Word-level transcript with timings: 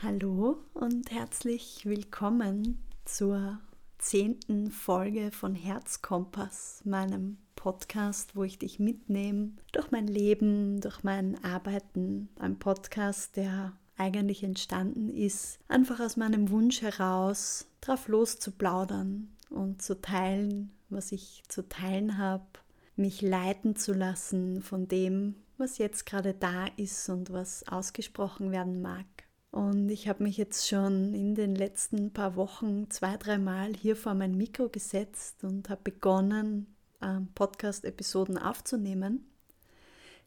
Hallo 0.00 0.58
und 0.74 1.10
herzlich 1.10 1.84
willkommen 1.84 2.78
zur 3.04 3.58
zehnten 3.98 4.70
Folge 4.70 5.32
von 5.32 5.56
Herzkompass, 5.56 6.82
meinem 6.84 7.38
Podcast, 7.56 8.36
wo 8.36 8.44
ich 8.44 8.60
dich 8.60 8.78
mitnehme 8.78 9.54
durch 9.72 9.90
mein 9.90 10.06
Leben, 10.06 10.80
durch 10.80 11.02
mein 11.02 11.42
Arbeiten. 11.42 12.28
Ein 12.38 12.60
Podcast, 12.60 13.34
der 13.34 13.72
eigentlich 13.96 14.44
entstanden 14.44 15.08
ist, 15.10 15.58
einfach 15.66 15.98
aus 15.98 16.16
meinem 16.16 16.50
Wunsch 16.50 16.80
heraus, 16.80 17.66
drauf 17.80 18.06
loszuplaudern 18.06 19.28
und 19.50 19.82
zu 19.82 20.00
teilen, 20.00 20.70
was 20.90 21.10
ich 21.10 21.42
zu 21.48 21.68
teilen 21.68 22.18
habe, 22.18 22.46
mich 22.94 23.20
leiten 23.20 23.74
zu 23.74 23.94
lassen 23.94 24.62
von 24.62 24.86
dem, 24.86 25.34
was 25.56 25.78
jetzt 25.78 26.06
gerade 26.06 26.34
da 26.34 26.66
ist 26.76 27.08
und 27.08 27.32
was 27.32 27.66
ausgesprochen 27.66 28.52
werden 28.52 28.80
mag. 28.80 29.06
Und 29.50 29.88
ich 29.88 30.08
habe 30.08 30.22
mich 30.22 30.36
jetzt 30.36 30.68
schon 30.68 31.14
in 31.14 31.34
den 31.34 31.54
letzten 31.54 32.12
paar 32.12 32.36
Wochen 32.36 32.90
zwei, 32.90 33.16
dreimal 33.16 33.72
hier 33.74 33.96
vor 33.96 34.14
mein 34.14 34.36
Mikro 34.36 34.68
gesetzt 34.68 35.42
und 35.42 35.70
habe 35.70 35.80
begonnen, 35.84 36.66
ähm, 37.00 37.28
Podcast-Episoden 37.34 38.36
aufzunehmen. 38.36 39.24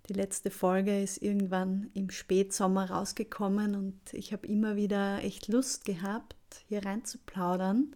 Die 0.09 0.13
letzte 0.13 0.49
Folge 0.49 1.01
ist 1.01 1.21
irgendwann 1.21 1.91
im 1.93 2.09
Spätsommer 2.09 2.89
rausgekommen 2.89 3.75
und 3.75 3.99
ich 4.13 4.33
habe 4.33 4.47
immer 4.47 4.75
wieder 4.75 5.23
echt 5.23 5.47
Lust 5.47 5.85
gehabt, 5.85 6.35
hier 6.67 6.83
rein 6.83 7.05
zu 7.05 7.19
plaudern. 7.19 7.95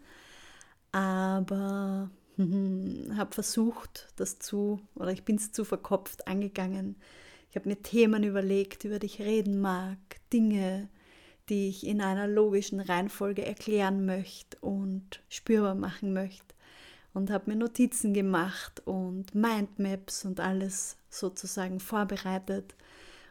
Aber 0.91 2.11
habe 2.37 3.33
versucht, 3.33 4.09
das 4.17 4.37
zu, 4.37 4.79
oder 4.93 5.11
ich 5.11 5.25
bin 5.25 5.37
es 5.37 5.51
zu 5.51 5.65
verkopft 5.65 6.27
angegangen. 6.27 6.95
Ich 7.49 7.55
habe 7.55 7.69
mir 7.69 7.81
Themen 7.81 8.23
überlegt, 8.23 8.83
über 8.83 8.99
die 8.99 9.07
ich 9.07 9.21
reden 9.21 9.59
mag, 9.59 9.97
Dinge, 10.31 10.89
die 11.49 11.69
ich 11.69 11.85
in 11.85 12.01
einer 12.01 12.27
logischen 12.27 12.79
Reihenfolge 12.79 13.45
erklären 13.45 14.05
möchte 14.05 14.57
und 14.61 15.21
spürbar 15.29 15.75
machen 15.75 16.13
möchte. 16.13 16.55
Und 17.13 17.31
habe 17.31 17.51
mir 17.51 17.55
Notizen 17.55 18.13
gemacht 18.13 18.81
und 18.85 19.33
Mindmaps 19.33 20.25
und 20.25 20.41
alles 20.41 20.97
sozusagen 21.09 21.79
vorbereitet. 21.79 22.75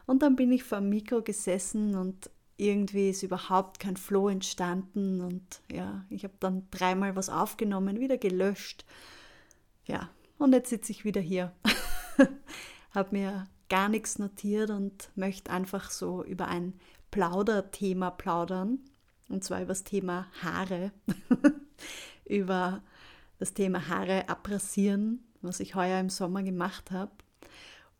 Und 0.07 0.23
dann 0.23 0.35
bin 0.35 0.51
ich 0.51 0.63
vor 0.63 0.79
dem 0.79 0.89
Mikro 0.89 1.21
gesessen 1.21 1.95
und 1.95 2.29
irgendwie 2.57 3.09
ist 3.09 3.23
überhaupt 3.23 3.79
kein 3.79 3.97
Flow 3.97 4.29
entstanden. 4.29 5.21
Und 5.21 5.61
ja, 5.71 6.05
ich 6.09 6.23
habe 6.23 6.33
dann 6.39 6.67
dreimal 6.71 7.15
was 7.15 7.29
aufgenommen, 7.29 7.99
wieder 7.99 8.17
gelöscht. 8.17 8.85
Ja, 9.85 10.09
und 10.37 10.53
jetzt 10.53 10.69
sitze 10.69 10.91
ich 10.91 11.05
wieder 11.05 11.21
hier. 11.21 11.53
habe 12.91 13.09
mir 13.11 13.47
gar 13.69 13.89
nichts 13.89 14.19
notiert 14.19 14.69
und 14.69 15.09
möchte 15.15 15.51
einfach 15.51 15.91
so 15.91 16.23
über 16.23 16.47
ein 16.47 16.73
Plauderthema 17.15 18.11
plaudern. 18.11 18.79
Und 19.29 19.41
zwar 19.41 19.59
über 19.59 19.69
das 19.69 19.85
Thema 19.85 20.27
Haare. 20.43 20.91
über 22.25 22.81
das 23.39 23.53
Thema 23.53 23.87
Haare 23.87 24.27
abrasieren, 24.27 25.23
was 25.41 25.61
ich 25.61 25.75
heuer 25.75 26.01
im 26.01 26.09
Sommer 26.09 26.43
gemacht 26.43 26.91
habe. 26.91 27.13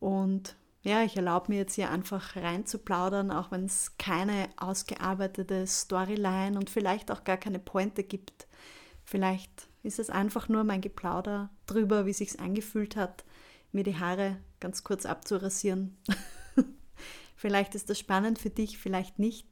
Und 0.01 0.57
ja, 0.81 1.03
ich 1.03 1.15
erlaube 1.15 1.49
mir 1.53 1.59
jetzt 1.59 1.75
hier 1.75 1.91
einfach 1.91 2.35
rein 2.35 2.65
zu 2.65 2.77
plaudern, 2.77 3.31
auch 3.31 3.51
wenn 3.51 3.63
es 3.63 3.97
keine 3.97 4.49
ausgearbeitete 4.57 5.65
Storyline 5.65 6.57
und 6.57 6.69
vielleicht 6.69 7.09
auch 7.09 7.23
gar 7.23 7.37
keine 7.37 7.59
Pointe 7.59 8.03
gibt. 8.03 8.47
Vielleicht 9.05 9.69
ist 9.81 9.97
es 9.97 10.09
einfach 10.09 10.49
nur 10.49 10.65
mein 10.65 10.81
Geplauder 10.81 11.49
drüber, 11.67 12.05
wie 12.05 12.13
sich's 12.13 12.35
angefühlt 12.35 12.97
hat, 12.97 13.23
mir 13.71 13.85
die 13.85 13.97
Haare 13.97 14.35
ganz 14.59 14.83
kurz 14.83 15.05
abzurasieren. 15.05 15.95
Vielleicht 17.45 17.75
ist 17.75 17.91
das 17.91 17.99
spannend 17.99 18.39
für 18.39 18.49
dich, 18.49 18.79
vielleicht 18.79 19.19
nicht. 19.19 19.45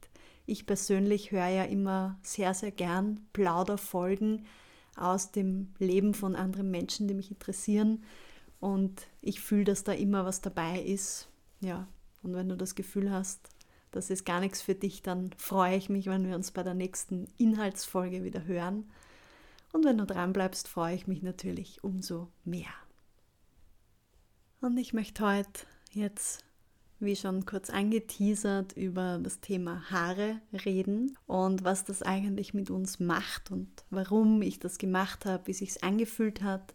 Ich 0.46 0.66
persönlich 0.66 1.30
höre 1.30 1.46
ja 1.46 1.62
immer 1.62 2.18
sehr, 2.24 2.52
sehr 2.52 2.72
gern 2.72 3.24
Plauderfolgen 3.32 4.46
aus 4.96 5.30
dem 5.30 5.72
Leben 5.78 6.12
von 6.12 6.34
anderen 6.34 6.72
Menschen, 6.72 7.06
die 7.06 7.14
mich 7.14 7.30
interessieren. 7.30 8.02
Und 8.58 9.06
ich 9.20 9.40
fühle, 9.40 9.62
dass 9.62 9.84
da 9.84 9.92
immer 9.92 10.24
was 10.24 10.40
dabei 10.40 10.80
ist. 10.80 11.28
Ja, 11.60 11.86
und 12.24 12.34
wenn 12.34 12.48
du 12.48 12.56
das 12.56 12.74
Gefühl 12.74 13.12
hast, 13.12 13.48
das 13.92 14.10
ist 14.10 14.24
gar 14.24 14.40
nichts 14.40 14.60
für 14.60 14.74
dich, 14.74 15.02
dann 15.02 15.30
freue 15.38 15.76
ich 15.76 15.88
mich, 15.88 16.06
wenn 16.06 16.26
wir 16.26 16.34
uns 16.34 16.50
bei 16.50 16.64
der 16.64 16.74
nächsten 16.74 17.28
Inhaltsfolge 17.38 18.24
wieder 18.24 18.44
hören. 18.44 18.90
Und 19.72 19.84
wenn 19.84 19.98
du 19.98 20.04
dran 20.04 20.32
bleibst, 20.32 20.66
freue 20.66 20.96
ich 20.96 21.06
mich 21.06 21.22
natürlich 21.22 21.84
umso 21.84 22.26
mehr. 22.42 22.74
Und 24.60 24.78
ich 24.78 24.94
möchte 24.94 25.24
heute 25.24 25.60
jetzt 25.92 26.44
wie 27.04 27.16
schon 27.16 27.46
kurz 27.46 27.70
angeteasert, 27.70 28.76
über 28.76 29.18
das 29.22 29.40
Thema 29.40 29.90
Haare 29.90 30.40
reden 30.64 31.16
und 31.26 31.64
was 31.64 31.84
das 31.84 32.02
eigentlich 32.02 32.54
mit 32.54 32.70
uns 32.70 33.00
macht 33.00 33.50
und 33.50 33.68
warum 33.90 34.42
ich 34.42 34.58
das 34.58 34.78
gemacht 34.78 35.26
habe, 35.26 35.46
wie 35.46 35.52
sich 35.52 35.82
angefühlt 35.84 36.42
hat, 36.42 36.74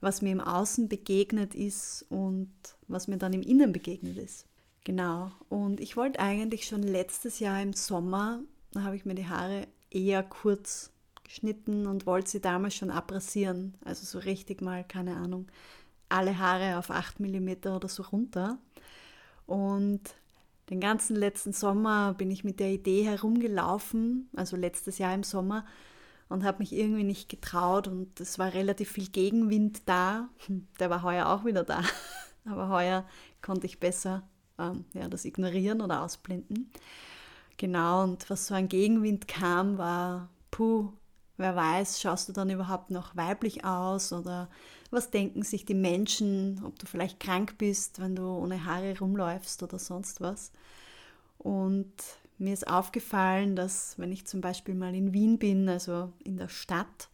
was 0.00 0.22
mir 0.22 0.32
im 0.32 0.40
Außen 0.40 0.88
begegnet 0.88 1.54
ist 1.54 2.06
und 2.08 2.50
was 2.88 3.08
mir 3.08 3.18
dann 3.18 3.32
im 3.32 3.42
Innen 3.42 3.72
begegnet 3.72 4.16
ist. 4.16 4.46
Genau. 4.84 5.30
Und 5.48 5.80
ich 5.80 5.96
wollte 5.96 6.20
eigentlich 6.20 6.66
schon 6.66 6.82
letztes 6.82 7.38
Jahr 7.38 7.60
im 7.62 7.74
Sommer, 7.74 8.40
da 8.72 8.82
habe 8.82 8.96
ich 8.96 9.04
mir 9.04 9.14
die 9.14 9.28
Haare 9.28 9.66
eher 9.90 10.22
kurz 10.22 10.90
geschnitten 11.24 11.86
und 11.86 12.06
wollte 12.06 12.30
sie 12.30 12.40
damals 12.40 12.74
schon 12.74 12.90
abrasieren. 12.90 13.74
Also 13.84 14.04
so 14.04 14.18
richtig 14.18 14.62
mal, 14.62 14.84
keine 14.84 15.16
Ahnung, 15.16 15.46
alle 16.08 16.38
Haare 16.38 16.78
auf 16.78 16.90
8 16.90 17.20
mm 17.20 17.68
oder 17.68 17.88
so 17.88 18.02
runter. 18.02 18.58
Und 19.50 20.00
den 20.70 20.78
ganzen 20.78 21.16
letzten 21.16 21.52
Sommer 21.52 22.14
bin 22.14 22.30
ich 22.30 22.44
mit 22.44 22.60
der 22.60 22.70
Idee 22.70 23.02
herumgelaufen, 23.02 24.30
also 24.36 24.56
letztes 24.56 24.98
Jahr 24.98 25.12
im 25.12 25.24
Sommer, 25.24 25.66
und 26.28 26.44
habe 26.44 26.60
mich 26.60 26.72
irgendwie 26.72 27.02
nicht 27.02 27.28
getraut 27.28 27.88
und 27.88 28.20
es 28.20 28.38
war 28.38 28.54
relativ 28.54 28.92
viel 28.92 29.08
Gegenwind 29.08 29.82
da. 29.86 30.28
Der 30.78 30.88
war 30.88 31.02
heuer 31.02 31.26
auch 31.26 31.44
wieder 31.44 31.64
da, 31.64 31.82
aber 32.44 32.68
heuer 32.68 33.04
konnte 33.42 33.66
ich 33.66 33.80
besser 33.80 34.22
ähm, 34.56 34.84
ja, 34.92 35.08
das 35.08 35.24
ignorieren 35.24 35.80
oder 35.80 36.04
ausblenden. 36.04 36.70
Genau, 37.56 38.04
und 38.04 38.30
was 38.30 38.46
so 38.46 38.54
ein 38.54 38.68
Gegenwind 38.68 39.26
kam, 39.26 39.78
war, 39.78 40.28
puh, 40.52 40.92
wer 41.38 41.56
weiß, 41.56 42.00
schaust 42.00 42.28
du 42.28 42.32
dann 42.32 42.50
überhaupt 42.50 42.92
noch 42.92 43.16
weiblich 43.16 43.64
aus 43.64 44.12
oder 44.12 44.48
was 44.90 45.10
denken 45.10 45.42
sich 45.42 45.64
die 45.64 45.74
Menschen, 45.74 46.62
ob 46.64 46.78
du 46.78 46.86
vielleicht 46.86 47.20
krank 47.20 47.56
bist, 47.58 48.00
wenn 48.00 48.16
du 48.16 48.24
ohne 48.24 48.64
Haare 48.64 48.98
rumläufst 48.98 49.62
oder 49.62 49.78
sonst 49.78 50.20
was. 50.20 50.52
Und 51.38 51.92
mir 52.38 52.52
ist 52.52 52.68
aufgefallen, 52.68 53.54
dass 53.54 53.98
wenn 53.98 54.12
ich 54.12 54.26
zum 54.26 54.40
Beispiel 54.40 54.74
mal 54.74 54.94
in 54.94 55.12
Wien 55.12 55.38
bin, 55.38 55.68
also 55.68 56.12
in 56.24 56.36
der 56.36 56.48
Stadt, 56.48 57.08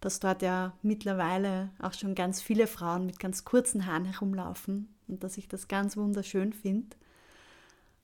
dass 0.00 0.20
dort 0.20 0.42
ja 0.42 0.76
mittlerweile 0.82 1.70
auch 1.78 1.92
schon 1.94 2.14
ganz 2.14 2.42
viele 2.42 2.66
Frauen 2.66 3.06
mit 3.06 3.20
ganz 3.20 3.44
kurzen 3.44 3.86
Haaren 3.86 4.04
herumlaufen 4.04 4.92
und 5.08 5.22
dass 5.22 5.38
ich 5.38 5.48
das 5.48 5.68
ganz 5.68 5.96
wunderschön 5.96 6.52
finde. 6.52 6.96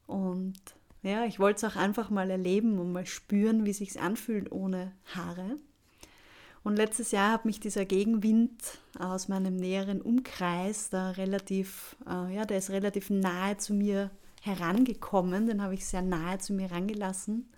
Und 0.06 0.58
ja, 1.02 1.24
ich 1.24 1.38
wollte 1.38 1.66
es 1.66 1.72
auch 1.72 1.76
einfach 1.76 2.10
mal 2.10 2.30
erleben 2.30 2.78
und 2.78 2.92
mal 2.92 3.06
spüren, 3.06 3.64
wie 3.64 3.72
sich 3.72 4.00
anfühlt 4.00 4.50
ohne 4.52 4.92
Haare. 5.14 5.56
Und 6.68 6.76
letztes 6.76 7.12
Jahr 7.12 7.32
hat 7.32 7.46
mich 7.46 7.60
dieser 7.60 7.86
Gegenwind 7.86 8.52
aus 8.98 9.28
meinem 9.28 9.56
näheren 9.56 10.02
Umkreis 10.02 10.90
da 10.90 11.12
relativ, 11.12 11.96
äh, 12.06 12.34
ja, 12.34 12.44
der 12.44 12.58
ist 12.58 12.68
relativ 12.68 13.08
nahe 13.08 13.56
zu 13.56 13.72
mir 13.72 14.10
herangekommen, 14.42 15.46
den 15.46 15.62
habe 15.62 15.72
ich 15.72 15.86
sehr 15.86 16.02
nahe 16.02 16.36
zu 16.36 16.52
mir 16.52 16.68
herangelassen. 16.68 17.50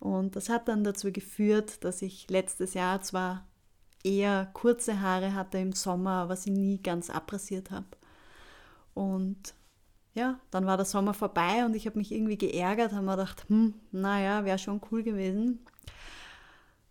Und 0.00 0.36
das 0.36 0.50
hat 0.50 0.68
dann 0.68 0.84
dazu 0.84 1.10
geführt, 1.10 1.82
dass 1.82 2.02
ich 2.02 2.28
letztes 2.28 2.74
Jahr 2.74 3.00
zwar 3.00 3.46
eher 4.04 4.50
kurze 4.52 5.00
Haare 5.00 5.32
hatte 5.32 5.56
im 5.56 5.72
Sommer, 5.72 6.24
aber 6.24 6.36
sie 6.36 6.50
nie 6.50 6.82
ganz 6.82 7.08
abrasiert 7.08 7.70
habe. 7.70 7.86
Und 8.92 9.54
ja, 10.12 10.38
dann 10.50 10.66
war 10.66 10.76
der 10.76 10.84
Sommer 10.84 11.14
vorbei 11.14 11.64
und 11.64 11.74
ich 11.74 11.86
habe 11.86 11.96
mich 11.96 12.12
irgendwie 12.12 12.36
geärgert, 12.36 12.92
habe 12.92 13.06
mir 13.06 13.16
gedacht, 13.16 13.46
hm, 13.48 13.72
naja, 13.92 14.44
wäre 14.44 14.58
schon 14.58 14.82
cool 14.90 15.02
gewesen. 15.02 15.60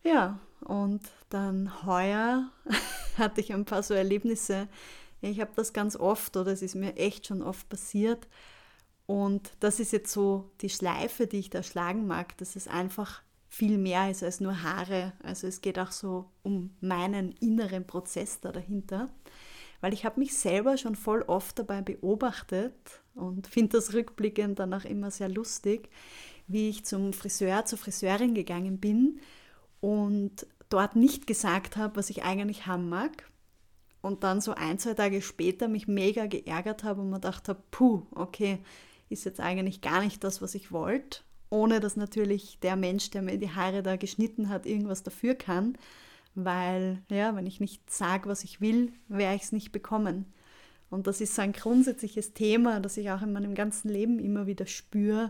Ja, 0.05 0.39
und 0.61 1.01
dann 1.29 1.83
heuer 1.83 2.51
hatte 3.17 3.41
ich 3.41 3.51
ein 3.51 3.65
paar 3.65 3.81
so 3.81 3.95
Erlebnisse. 3.95 4.67
Ich 5.21 5.41
habe 5.41 5.51
das 5.55 5.73
ganz 5.73 5.95
oft 5.95 6.37
oder 6.37 6.51
es 6.51 6.61
ist 6.61 6.75
mir 6.75 6.95
echt 6.95 7.25
schon 7.25 7.41
oft 7.41 7.67
passiert. 7.69 8.27
Und 9.07 9.51
das 9.59 9.79
ist 9.79 9.91
jetzt 9.91 10.13
so 10.13 10.51
die 10.61 10.69
Schleife, 10.69 11.25
die 11.25 11.39
ich 11.39 11.49
da 11.49 11.63
schlagen 11.63 12.05
mag, 12.05 12.37
dass 12.37 12.55
es 12.55 12.67
einfach 12.67 13.23
viel 13.49 13.79
mehr 13.79 14.11
ist 14.11 14.21
als 14.21 14.41
nur 14.41 14.61
Haare. 14.61 15.13
Also 15.23 15.47
es 15.47 15.61
geht 15.61 15.79
auch 15.79 15.91
so 15.91 16.29
um 16.43 16.75
meinen 16.81 17.31
inneren 17.39 17.87
Prozess 17.87 18.39
da 18.39 18.51
dahinter. 18.51 19.09
Weil 19.81 19.93
ich 19.93 20.05
habe 20.05 20.19
mich 20.19 20.37
selber 20.37 20.77
schon 20.77 20.95
voll 20.95 21.23
oft 21.23 21.57
dabei 21.57 21.81
beobachtet 21.81 22.75
und 23.15 23.47
finde 23.47 23.77
das 23.77 23.93
rückblickend 23.93 24.59
dann 24.59 24.73
auch 24.73 24.85
immer 24.85 25.09
sehr 25.09 25.29
lustig, 25.29 25.89
wie 26.47 26.69
ich 26.69 26.85
zum 26.85 27.11
Friseur, 27.11 27.65
zur 27.65 27.79
Friseurin 27.79 28.35
gegangen 28.35 28.79
bin 28.79 29.19
und 29.85 30.47
dort 30.69 30.95
nicht 30.95 31.27
gesagt 31.27 31.77
habe, 31.77 31.95
was 31.95 32.09
ich 32.09 32.23
eigentlich 32.23 32.65
haben 32.65 32.89
mag. 32.89 33.29
Und 34.01 34.23
dann 34.23 34.41
so 34.41 34.53
ein, 34.55 34.79
zwei 34.79 34.95
Tage 34.95 35.21
später 35.21 35.67
mich 35.67 35.87
mega 35.87 36.25
geärgert 36.25 36.83
habe 36.83 37.01
und 37.01 37.11
mir 37.11 37.17
gedacht 37.17 37.47
habe, 37.49 37.61
puh, 37.69 38.01
okay, 38.15 38.57
ist 39.09 39.25
jetzt 39.25 39.39
eigentlich 39.39 39.81
gar 39.81 40.01
nicht 40.01 40.23
das, 40.23 40.41
was 40.41 40.55
ich 40.55 40.71
wollte. 40.71 41.19
ohne 41.49 41.79
dass 41.79 41.95
natürlich 41.95 42.59
der 42.61 42.75
Mensch, 42.75 43.11
der 43.11 43.21
mir 43.21 43.37
die 43.37 43.51
Haare 43.51 43.83
da 43.83 43.95
geschnitten 43.95 44.49
hat, 44.49 44.65
irgendwas 44.65 45.03
dafür 45.03 45.35
kann, 45.35 45.77
weil 46.33 47.03
ja, 47.09 47.35
wenn 47.35 47.45
ich 47.45 47.59
nicht 47.59 47.89
sage, 47.89 48.27
was 48.27 48.43
ich 48.43 48.59
will, 48.59 48.91
werde 49.07 49.35
ich 49.35 49.43
es 49.43 49.51
nicht 49.51 49.71
bekommen. 49.71 50.25
Und 50.89 51.07
das 51.07 51.21
ist 51.21 51.35
so 51.35 51.41
ein 51.43 51.53
grundsätzliches 51.53 52.33
Thema, 52.33 52.79
das 52.79 52.97
ich 52.97 53.11
auch 53.11 53.21
in 53.21 53.33
meinem 53.33 53.55
ganzen 53.55 53.89
Leben 53.89 54.19
immer 54.19 54.47
wieder 54.47 54.65
spüre 54.65 55.29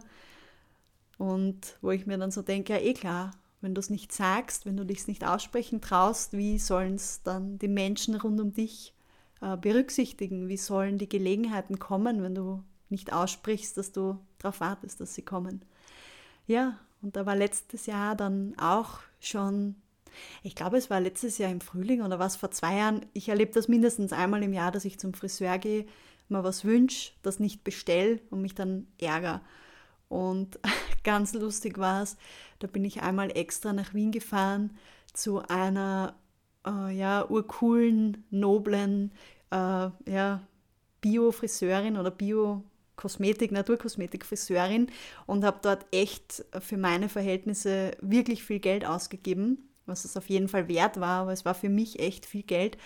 und 1.18 1.78
wo 1.82 1.92
ich 1.92 2.06
mir 2.06 2.18
dann 2.18 2.32
so 2.32 2.42
denke, 2.42 2.74
ja 2.74 2.80
eh 2.80 2.94
klar, 2.94 3.32
wenn 3.66 3.76
du 3.76 3.80
es 3.80 3.90
nicht 3.90 4.14
sagst, 4.14 4.66
wenn 4.66 4.78
du 4.78 4.86
dich 4.86 5.08
nicht 5.08 5.26
aussprechen 5.26 5.82
traust, 5.82 6.34
wie 6.34 6.60
sollen 6.60 6.96
es 6.96 7.24
dann 7.24 7.58
die 7.58 7.68
Menschen 7.68 8.16
rund 8.16 8.40
um 8.40 8.54
dich 8.54 8.94
äh, 9.42 9.58
berücksichtigen? 9.58 10.48
Wie 10.48 10.58
sollen 10.58 11.00
die 11.00 11.10
Gelegenheiten 11.10 11.80
kommen, 11.80 12.22
wenn 12.22 12.36
du 12.36 12.64
nicht 12.90 13.12
aussprichst, 13.12 13.76
dass 13.76 13.92
du 13.92 14.20
darauf 14.38 14.60
wartest, 14.60 15.02
dass 15.02 15.16
sie 15.16 15.24
kommen? 15.24 15.66
Ja, 16.46 16.80
und 17.02 17.16
da 17.16 17.26
war 17.26 17.36
letztes 17.36 17.88
Jahr 17.88 18.16
dann 18.16 18.54
auch 18.60 19.00
schon, 19.20 19.76
ich 20.44 20.56
glaube, 20.56 20.78
es 20.78 20.92
war 20.92 21.02
letztes 21.02 21.40
Jahr 21.40 21.52
im 21.52 21.60
Frühling 21.60 22.04
oder 22.04 22.20
was 22.20 22.36
vor 22.36 22.52
zwei 22.52 22.78
Jahren. 22.78 23.06
Ich 23.14 23.30
erlebe 23.30 23.52
das 23.52 23.68
mindestens 23.68 24.14
einmal 24.14 24.44
im 24.44 24.54
Jahr, 24.54 24.72
dass 24.72 24.86
ich 24.86 25.00
zum 25.00 25.16
Friseur 25.16 25.58
gehe, 25.58 25.88
mal 26.30 26.44
was 26.44 26.66
wünsche, 26.66 27.14
das 27.24 27.40
nicht 27.40 27.64
bestelle 27.64 28.20
und 28.30 28.42
mich 28.42 28.54
dann 28.54 28.86
ärgere. 29.00 29.42
Und 30.10 30.60
ganz 31.04 31.34
lustig 31.34 31.78
war 31.78 32.04
es, 32.04 32.18
da 32.60 32.68
bin 32.68 32.86
ich 32.86 33.02
einmal 33.02 33.36
extra 33.36 33.74
nach 33.74 33.94
Wien 33.94 34.12
gefahren 34.12 34.78
zu 35.14 35.40
einer 35.48 36.16
äh, 36.66 36.96
ja, 36.96 37.26
urcoolen, 37.30 38.24
noblen 38.30 39.12
äh, 39.52 39.90
ja, 40.08 40.42
Bio-Friseurin 41.02 41.98
oder 41.98 42.12
Bio-Kosmetik, 42.12 43.52
Naturkosmetik-Friseurin 43.52 44.88
und 45.26 45.44
habe 45.44 45.60
dort 45.62 45.86
echt 45.92 46.46
für 46.60 46.78
meine 46.78 47.10
Verhältnisse 47.10 47.92
wirklich 48.02 48.44
viel 48.44 48.60
Geld 48.60 48.86
ausgegeben, 48.86 49.70
was 49.86 50.06
es 50.06 50.18
auf 50.18 50.30
jeden 50.30 50.48
Fall 50.48 50.68
wert 50.68 51.00
war, 51.00 51.22
aber 51.22 51.34
es 51.34 51.46
war 51.46 51.54
für 51.54 51.70
mich 51.70 52.00
echt 52.00 52.26
viel 52.26 52.44
Geld. 52.44 52.78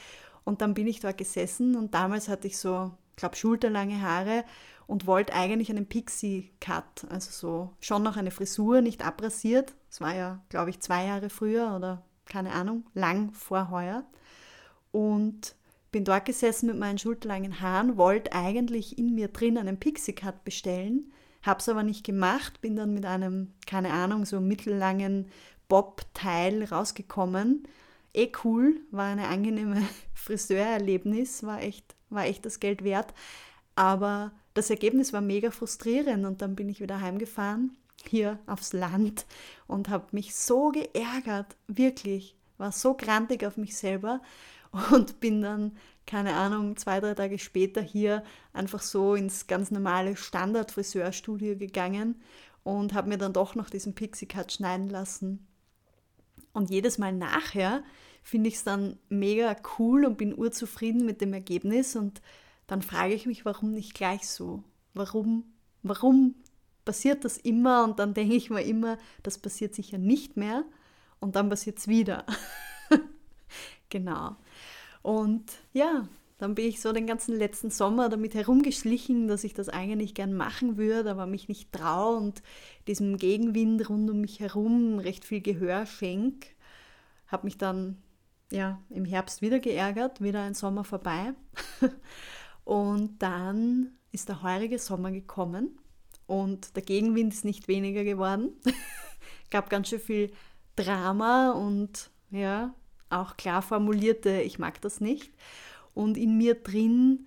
Und 0.44 0.62
dann 0.62 0.74
bin 0.74 0.88
ich 0.88 1.00
dort 1.00 1.18
gesessen 1.18 1.75
und 1.75 1.94
damals 1.94 2.27
hatte 2.27 2.48
ich 2.48 2.57
so, 2.57 2.92
ich 3.12 3.18
glaube, 3.18 3.36
schulterlange 3.36 4.01
Haare 4.01 4.44
und 4.89 5.06
wollte 5.06 5.33
eigentlich 5.33 5.69
einen 5.69 5.86
Pixie-Cut, 5.86 7.06
also 7.09 7.30
so 7.30 7.74
schon 7.80 8.01
noch 8.01 8.18
eine 8.18 8.31
Frisur, 8.31 8.81
nicht 8.81 9.06
abrasiert. 9.06 9.75
Das 9.88 10.01
war 10.01 10.15
ja, 10.15 10.44
glaube 10.50 10.71
ich, 10.71 10.80
zwei 10.80 11.06
Jahre 11.06 11.30
früher 11.30 11.75
oder 11.75 12.03
keine 12.25 12.53
Ahnung, 12.53 12.83
lang 12.95 13.31
vor 13.31 13.69
heuer. 13.69 14.03
Und 14.91 15.53
bin 15.91 16.06
dort 16.06 16.25
gesessen 16.25 16.65
mit 16.65 16.80
meinen 16.80 16.97
schulterlangen 16.97 17.62
Haaren, 17.62 17.97
wollte 17.97 18.33
eigentlich 18.33 18.97
in 18.97 19.13
mir 19.13 19.27
drin 19.27 19.59
einen 19.59 19.80
Pixie-Cut 19.80 20.44
bestellen, 20.44 21.12
habe 21.44 21.59
es 21.59 21.69
aber 21.69 21.83
nicht 21.83 22.03
gemacht, 22.03 22.59
bin 22.59 22.75
dann 22.75 22.95
mit 22.95 23.06
einem, 23.06 23.53
keine 23.68 23.94
Ahnung, 23.94 24.25
so 24.25 24.41
mittellangen 24.41 25.27
Bob-Teil 25.68 26.63
rausgekommen. 26.63 27.68
Eh 28.12 28.31
cool, 28.44 28.81
war 28.89 29.06
eine 29.06 29.27
angenehme 29.27 29.83
Friseurerlebnis, 30.15 31.44
war 31.44 31.62
echt, 31.62 31.95
war 32.09 32.25
echt 32.25 32.44
das 32.44 32.59
Geld 32.59 32.83
wert. 32.83 33.13
Aber 33.75 34.31
das 34.54 34.69
Ergebnis 34.69 35.13
war 35.13 35.22
mega 35.22 35.51
frustrierend 35.51 36.25
und 36.25 36.42
dann 36.42 36.56
bin 36.56 36.69
ich 36.69 36.81
wieder 36.81 37.01
heimgefahren, 37.01 37.78
hier 38.07 38.40
aufs 38.48 38.74
Land 38.74 39.25
und 39.68 39.90
habe 39.90 40.07
mich 40.12 40.36
so 40.36 40.69
geärgert, 40.69 41.56
wirklich, 41.68 42.36
war 42.57 42.72
so 42.72 42.94
grantig 42.94 43.46
auf 43.46 43.57
mich 43.57 43.75
selber 43.75 44.22
und 44.92 45.19
bin 45.19 45.42
dann, 45.42 45.78
keine 46.06 46.36
Ahnung, 46.36 46.78
zwei, 46.78 47.00
drei 47.00 47.13
Tage 47.13 47.40
später 47.40 47.81
hier 47.81 48.24
einfach 48.54 48.81
so 48.81 49.16
ins 49.16 49.48
ganz 49.48 49.72
normale 49.72 50.16
Standard-Friseurstudio 50.16 51.57
gegangen 51.57 52.22
und 52.63 52.94
habe 52.94 53.10
mir 53.10 53.18
dann 53.18 53.34
doch 53.34 53.56
noch 53.56 53.69
diesen 53.69 53.96
Pixie-Cut 53.96 54.51
schneiden 54.51 54.90
lassen. 54.90 55.48
Und 56.54 56.69
jedes 56.69 56.98
Mal 56.98 57.13
nachher 57.13 57.84
finde 58.24 58.50
ich 58.50 58.56
es 58.56 58.63
dann 58.63 58.98
mega 59.07 59.56
cool 59.78 60.06
und 60.06 60.18
bin 60.18 60.38
urzufrieden 60.38 61.06
mit 61.06 61.22
dem 61.22 61.34
Ergebnis 61.34 61.96
und 61.96 62.22
dann 62.69 62.83
frage 62.83 63.16
ich 63.16 63.25
mich, 63.25 63.45
warum 63.45 63.71
nicht 63.71 63.95
gleich 63.95 64.30
so? 64.30 64.63
Warum, 64.94 65.44
warum 65.81 66.36
passiert 66.86 67.25
das 67.25 67.39
immer? 67.39 67.83
Und 67.83 67.98
dann 67.98 68.13
denke 68.13 68.36
ich 68.36 68.51
mir 68.51 68.62
immer, 68.62 69.00
das 69.24 69.39
passiert 69.39 69.74
sicher 69.74 69.98
nicht 69.98 70.38
mehr 70.38 70.63
und 71.19 71.36
dann 71.36 71.50
passiert 71.50 71.80
es 71.80 71.88
wieder. 71.88 72.27
genau. 73.89 74.36
Und 75.01 75.51
ja, 75.74 76.07
dann 76.38 76.54
bin 76.54 76.68
ich 76.68 76.80
so 76.80 76.94
den 76.94 77.07
ganzen 77.07 77.36
letzten 77.36 77.71
Sommer 77.71 78.07
damit 78.07 78.36
herumgeschlichen, 78.36 79.27
dass 79.27 79.44
ich 79.44 79.56
das 79.56 79.68
eigentlich 79.68 80.13
gern 80.13 80.36
machen 80.36 80.77
würde, 80.77 81.10
aber 81.10 81.25
mich 81.25 81.48
nicht 81.48 81.74
traue 81.74 82.18
und 82.18 82.44
diesem 82.88 83.18
Gegenwind 83.18 83.89
rund 83.89 84.12
um 84.12 84.22
mich 84.22 84.39
herum 84.39 85.00
recht 85.00 85.25
viel 85.25 85.42
Gehör 85.42 85.88
schenke. 85.88 86.50
Habe 87.25 87.48
mich 87.48 87.57
dann 87.57 87.98
ja 88.51 88.80
im 88.92 89.06
Herbst 89.06 89.42
wieder 89.42 89.60
geärgert, 89.60 90.22
wieder 90.22 90.44
ein 90.44 90.54
Sommer 90.54 90.83
vorbei. 90.83 91.33
Und 92.69 93.18
dann 93.24 93.94
ist 94.12 94.30
der 94.30 94.44
heurige 94.44 94.77
Sommer 94.77 95.10
gekommen 95.10 95.80
und 96.27 96.75
der 96.75 96.83
Gegenwind 96.83 97.33
ist 97.33 97.44
nicht 97.44 97.68
weniger 97.68 98.04
geworden. 98.04 98.51
Gab 99.50 99.71
ganz 99.71 99.89
schön 99.89 100.00
viel 100.00 100.31
Drama 100.75 101.50
und 101.54 102.12
ja, 102.30 102.75
auch 103.10 103.38
klar 103.38 103.63
formulierte, 103.63 104.42
ich 104.42 104.60
mag 104.60 104.81
das 104.81 105.01
nicht. 105.01 105.33
Und 105.95 106.16
in 106.16 106.38
mir 106.38 106.54
drin 106.54 107.25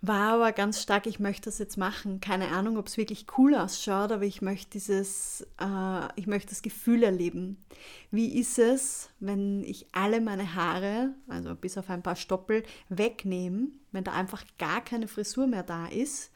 war 0.00 0.34
aber 0.34 0.52
ganz 0.52 0.80
stark, 0.80 1.06
ich 1.06 1.18
möchte 1.18 1.46
das 1.46 1.58
jetzt 1.58 1.76
machen. 1.76 2.20
Keine 2.20 2.48
Ahnung, 2.48 2.76
ob 2.76 2.86
es 2.86 2.96
wirklich 2.96 3.26
cool 3.38 3.54
ausschaut, 3.54 4.12
aber 4.12 4.24
ich 4.24 4.42
möchte 4.42 4.70
dieses, 4.70 5.44
äh, 5.60 6.08
ich 6.14 6.28
möchte 6.28 6.50
das 6.50 6.62
Gefühl 6.62 7.02
erleben. 7.02 7.64
Wie 8.12 8.38
ist 8.38 8.58
es, 8.58 9.10
wenn 9.18 9.64
ich 9.64 9.86
alle 9.92 10.20
meine 10.20 10.54
Haare, 10.54 11.14
also 11.26 11.54
bis 11.56 11.76
auf 11.76 11.90
ein 11.90 12.04
paar 12.04 12.16
Stoppel, 12.16 12.62
wegnehme, 12.88 13.68
wenn 13.96 14.04
da 14.04 14.12
einfach 14.12 14.44
gar 14.58 14.84
keine 14.84 15.08
Frisur 15.08 15.46
mehr 15.46 15.62
da 15.62 15.86
ist 15.86 16.30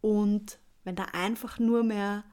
und 0.00 0.58
wenn 0.84 0.94
da 0.94 1.04
einfach 1.12 1.58
nur 1.58 1.82
mehr 1.82 2.24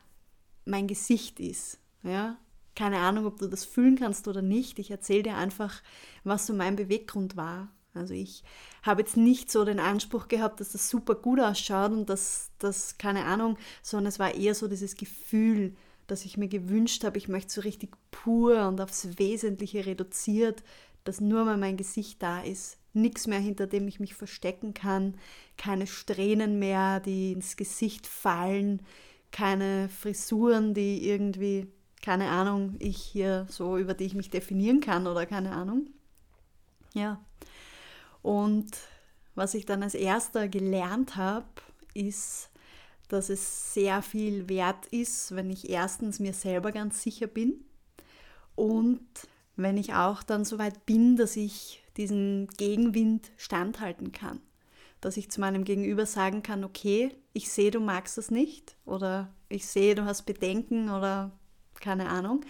mein 0.66 0.88
Gesicht 0.88 1.40
ist, 1.40 1.80
ja? 2.04 2.38
Keine 2.76 3.00
Ahnung, 3.00 3.26
ob 3.26 3.40
du 3.40 3.48
das 3.48 3.64
fühlen 3.64 3.96
kannst 3.96 4.28
oder 4.28 4.42
nicht. 4.42 4.80
Ich 4.80 4.92
erzähle 4.92 5.24
dir 5.24 5.38
einfach, 5.38 5.82
was 6.26 6.46
so 6.46 6.54
mein 6.54 6.76
Beweggrund 6.76 7.38
war. 7.38 7.70
Also 7.94 8.14
ich 8.14 8.44
habe 8.84 9.02
jetzt 9.02 9.16
nicht 9.16 9.50
so 9.50 9.64
den 9.64 9.80
Anspruch 9.80 10.28
gehabt, 10.28 10.60
dass 10.60 10.74
das 10.74 10.90
super 10.90 11.16
gut 11.16 11.40
ausschaut 11.40 11.94
und 11.94 12.10
dass 12.10 12.52
das, 12.60 12.98
keine 12.98 13.24
Ahnung, 13.24 13.58
sondern 13.82 14.10
es 14.10 14.20
war 14.20 14.36
eher 14.36 14.56
so 14.56 14.68
dieses 14.68 14.98
Gefühl, 14.98 15.74
dass 16.08 16.26
ich 16.26 16.36
mir 16.36 16.50
gewünscht 16.50 17.06
habe, 17.06 17.18
ich 17.18 17.30
möchte 17.30 17.54
so 17.54 17.62
richtig 17.62 17.96
pur 18.12 18.68
und 18.68 18.82
aufs 18.82 19.18
Wesentliche 19.18 19.86
reduziert, 19.86 20.62
dass 21.06 21.22
nur 21.22 21.46
mal 21.46 21.58
mein 21.58 21.78
Gesicht 21.78 22.22
da 22.22 22.42
ist. 22.42 22.78
Nichts 22.96 23.28
mehr, 23.28 23.40
hinter 23.40 23.68
dem 23.68 23.88
ich 23.88 24.00
mich 24.00 24.16
verstecken 24.16 24.74
kann, 24.74 25.16
keine 25.58 25.86
Strähnen 25.86 26.60
mehr, 26.60 27.00
die 27.00 27.34
ins 27.34 27.58
Gesicht 27.58 28.08
fallen, 28.08 28.82
keine 29.32 29.90
Frisuren, 29.90 30.74
die 30.74 31.08
irgendwie, 31.08 31.68
keine 32.02 32.30
Ahnung, 32.30 32.76
ich 32.80 32.98
hier 32.98 33.46
so, 33.50 33.78
über 33.78 33.94
die 33.94 34.06
ich 34.06 34.16
mich 34.16 34.30
definieren 34.30 34.80
kann 34.80 35.08
oder 35.08 35.26
keine 35.26 35.52
Ahnung. 35.52 35.88
Ja, 36.94 37.20
und 38.22 38.72
was 39.36 39.54
ich 39.54 39.66
dann 39.66 39.84
als 39.84 39.94
erster 39.94 40.48
gelernt 40.48 41.16
habe, 41.16 41.46
ist, 41.94 42.50
dass 43.08 43.30
es 43.30 43.74
sehr 43.74 44.02
viel 44.02 44.50
wert 44.50 44.88
ist, 44.88 45.36
wenn 45.36 45.50
ich 45.50 45.70
erstens 45.70 46.20
mir 46.20 46.34
selber 46.34 46.72
ganz 46.72 47.04
sicher 47.04 47.28
bin 47.28 47.64
und 48.56 49.06
wenn 49.56 49.78
ich 49.78 49.94
auch 49.94 50.24
dann 50.24 50.46
so 50.46 50.58
weit 50.58 50.86
bin, 50.86 51.18
dass 51.18 51.36
ich 51.36 51.84
diesen 51.98 52.48
Gegenwind 52.58 53.32
standhalten 53.38 54.12
kann. 54.12 54.42
Dass 55.02 55.18
ich 55.18 55.30
zu 55.30 55.40
meinem 55.40 55.64
Gegenüber 55.64 56.06
sagen 56.06 56.44
kann, 56.44 56.64
okay, 56.64 57.16
ich 57.34 57.50
sehe, 57.50 57.72
du 57.72 57.80
magst 57.80 58.18
das 58.18 58.32
nicht 58.32 58.76
oder 58.86 59.34
ich 59.50 59.68
sehe, 59.68 59.96
du 59.96 60.06
hast 60.06 60.24
Bedenken 60.24 60.90
oder 60.90 61.32
keine 61.80 62.10
Ahnung, 62.10 62.42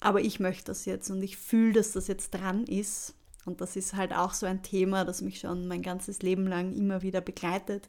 aber 0.00 0.20
ich 0.20 0.40
möchte 0.40 0.66
das 0.66 0.84
jetzt 0.84 1.10
und 1.10 1.22
ich 1.22 1.36
fühle, 1.36 1.74
dass 1.74 1.92
das 1.92 2.06
jetzt 2.08 2.30
dran 2.30 2.64
ist 2.64 3.14
und 3.44 3.60
das 3.60 3.76
ist 3.76 3.94
halt 3.94 4.12
auch 4.12 4.32
so 4.32 4.46
ein 4.46 4.62
Thema, 4.62 5.04
das 5.04 5.22
mich 5.22 5.40
schon 5.40 5.66
mein 5.66 5.82
ganzes 5.82 6.22
Leben 6.22 6.46
lang 6.46 6.74
immer 6.74 7.02
wieder 7.02 7.20
begleitet, 7.20 7.88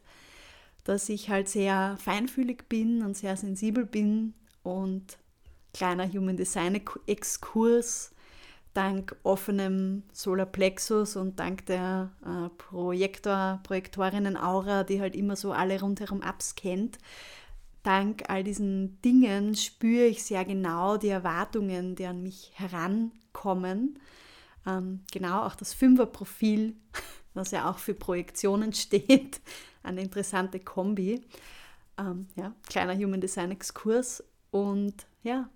dass 0.84 1.08
ich 1.08 1.30
halt 1.30 1.48
sehr 1.48 1.96
feinfühlig 1.98 2.68
bin 2.68 3.02
und 3.02 3.16
sehr 3.16 3.36
sensibel 3.36 3.86
bin 3.86 4.34
und 4.62 5.18
kleiner 5.72 6.10
Human 6.10 6.36
Design 6.36 6.80
Exkurs 7.06 8.11
dank 8.74 9.16
offenem 9.22 10.02
Solarplexus 10.12 11.16
und 11.16 11.38
dank 11.38 11.66
der 11.66 12.10
äh, 12.24 12.48
Projektor, 12.56 13.60
Projektorinnen-Aura, 13.64 14.84
die 14.84 15.00
halt 15.00 15.14
immer 15.14 15.36
so 15.36 15.52
alle 15.52 15.80
rundherum 15.80 16.22
abscannt, 16.22 16.98
dank 17.82 18.24
all 18.28 18.44
diesen 18.44 19.00
Dingen 19.02 19.54
spüre 19.54 20.06
ich 20.06 20.24
sehr 20.24 20.44
genau 20.44 20.96
die 20.96 21.08
Erwartungen, 21.08 21.94
die 21.94 22.06
an 22.06 22.22
mich 22.22 22.52
herankommen 22.54 23.98
ähm, 24.66 25.00
genau, 25.10 25.44
auch 25.44 25.54
das 25.54 25.74
Fünferprofil, 25.74 26.76
was 27.34 27.50
ja 27.50 27.70
auch 27.70 27.78
für 27.78 27.94
Projektionen 27.94 28.72
steht, 28.72 29.40
eine 29.82 30.02
interessante 30.02 30.60
Kombi. 30.60 31.22
Ähm, 31.98 32.28
ja, 32.36 32.54
kleiner 32.68 32.96
Human 32.96 33.20
Design 33.20 33.50
Exkurs. 33.50 34.24
Und 34.50 34.94
ja, 35.22 35.48